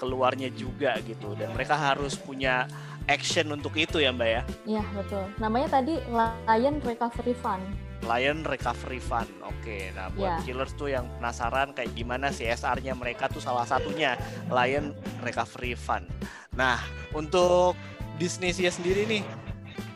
[0.00, 1.36] keluarnya juga gitu.
[1.36, 2.64] Dan mereka harus punya
[3.12, 4.42] action untuk itu ya mbak ya.
[4.64, 5.24] Iya betul.
[5.36, 6.00] Namanya tadi
[6.48, 9.28] Lion Recovery Fund Lion Recovery Fund.
[9.44, 10.44] Oke, nah buat yeah.
[10.44, 14.16] killers tuh yang penasaran kayak gimana CSR-nya mereka tuh salah satunya
[14.48, 16.08] Lion Recovery Fund.
[16.56, 16.80] Nah,
[17.12, 17.76] untuk
[18.16, 19.24] Disney sendiri nih,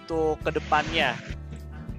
[0.05, 1.17] untuk ke depannya,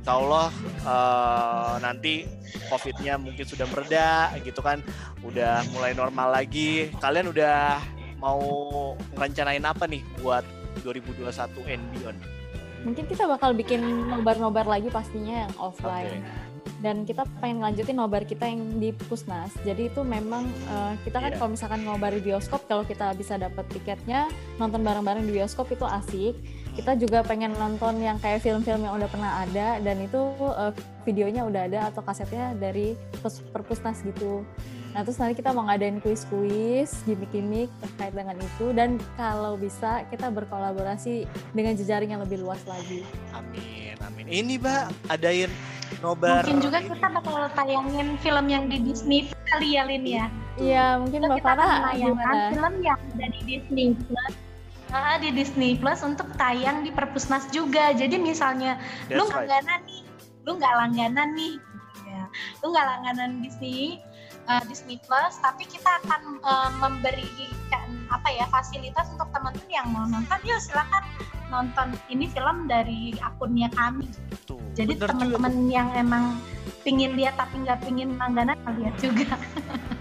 [0.02, 0.50] insya Allah
[0.86, 2.26] uh, nanti
[2.70, 4.82] COVID-nya mungkin sudah mereda gitu kan,
[5.22, 6.94] udah mulai normal lagi.
[7.02, 7.82] Kalian udah
[8.18, 8.42] mau
[9.18, 10.46] ngerencanain apa nih buat
[10.82, 11.30] 2021
[11.70, 12.20] and beyond?
[12.86, 16.22] Mungkin kita bakal bikin nobar-nobar lagi pastinya yang offline.
[16.22, 16.54] Okay.
[16.86, 19.50] Dan kita pengen lanjutin nobar kita yang di Pusnas.
[19.66, 21.38] Jadi itu memang uh, kita kan yeah.
[21.42, 24.30] kalau misalkan nobar di bioskop, kalau kita bisa dapat tiketnya
[24.62, 26.38] nonton bareng-bareng di bioskop itu asik.
[26.78, 30.70] Kita juga pengen nonton yang kayak film-film yang udah pernah ada dan itu uh,
[31.08, 32.94] videonya udah ada atau kasetnya dari
[33.50, 34.46] perpusnas gitu.
[34.96, 40.32] Nah terus nanti kita mau ngadain kuis-kuis, gimmick-gimmick terkait dengan itu dan kalau bisa kita
[40.32, 43.04] berkolaborasi dengan jejaring yang lebih luas lagi.
[43.36, 44.24] Amin, amin.
[44.24, 45.52] Ini Mbak, adain
[46.00, 46.48] nobar.
[46.48, 50.26] Mungkin juga kita bakal tayangin film yang di Disney kali ya Lin ya.
[50.56, 52.56] Iya, mungkin Mbak Farah gimana?
[52.56, 54.34] film yang ada di Disney Plus.
[54.96, 57.92] Nah, di Disney Plus untuk tayang di Perpusnas juga.
[57.92, 58.80] Jadi misalnya
[59.12, 59.44] That's lu right.
[59.44, 60.02] langganan nih,
[60.48, 61.54] lu nggak langganan nih,
[62.08, 62.24] ya.
[62.64, 64.00] lu nggak langganan Disney,
[64.48, 70.06] uh, Disney Plus, tapi kita akan uh, memberikan apa ya fasilitas untuk teman-teman yang mau
[70.06, 71.04] nonton, yuk silakan
[71.50, 74.10] nonton ini film dari akunnya kami.
[74.46, 76.38] Tuh, Jadi teman-teman yang emang
[76.86, 79.34] pingin lihat tapi nggak pingin langganan lihat juga.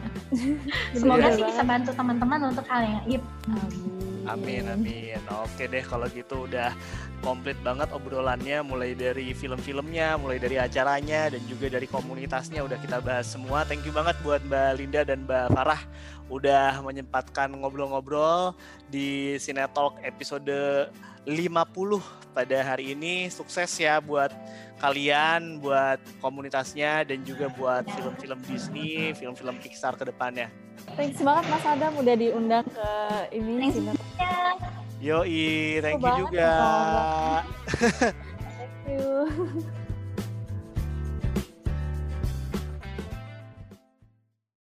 [0.96, 3.28] Semoga sih bisa bantu teman-teman untuk hal yang itu.
[4.24, 5.20] Amin amin.
[5.44, 6.72] Oke deh kalau gitu udah
[7.20, 13.04] komplit banget obrolannya mulai dari film-filmnya, mulai dari acaranya dan juga dari komunitasnya udah kita
[13.04, 13.68] bahas semua.
[13.68, 15.82] Thank you banget buat Mbak Linda dan Mbak Farah
[16.32, 18.56] udah menyempatkan ngobrol-ngobrol
[18.88, 20.88] di Sinetalk episode
[21.28, 23.30] 50 pada hari ini.
[23.30, 24.34] Sukses ya buat
[24.82, 30.50] kalian, buat komunitasnya dan juga buat film-film Disney, film-film Pixar ke depannya.
[30.98, 32.90] Thanks banget Mas Adam udah diundang ke
[33.30, 33.70] ini
[34.98, 36.50] Yo, Yoi, thank you juga.
[38.84, 39.83] Thank you.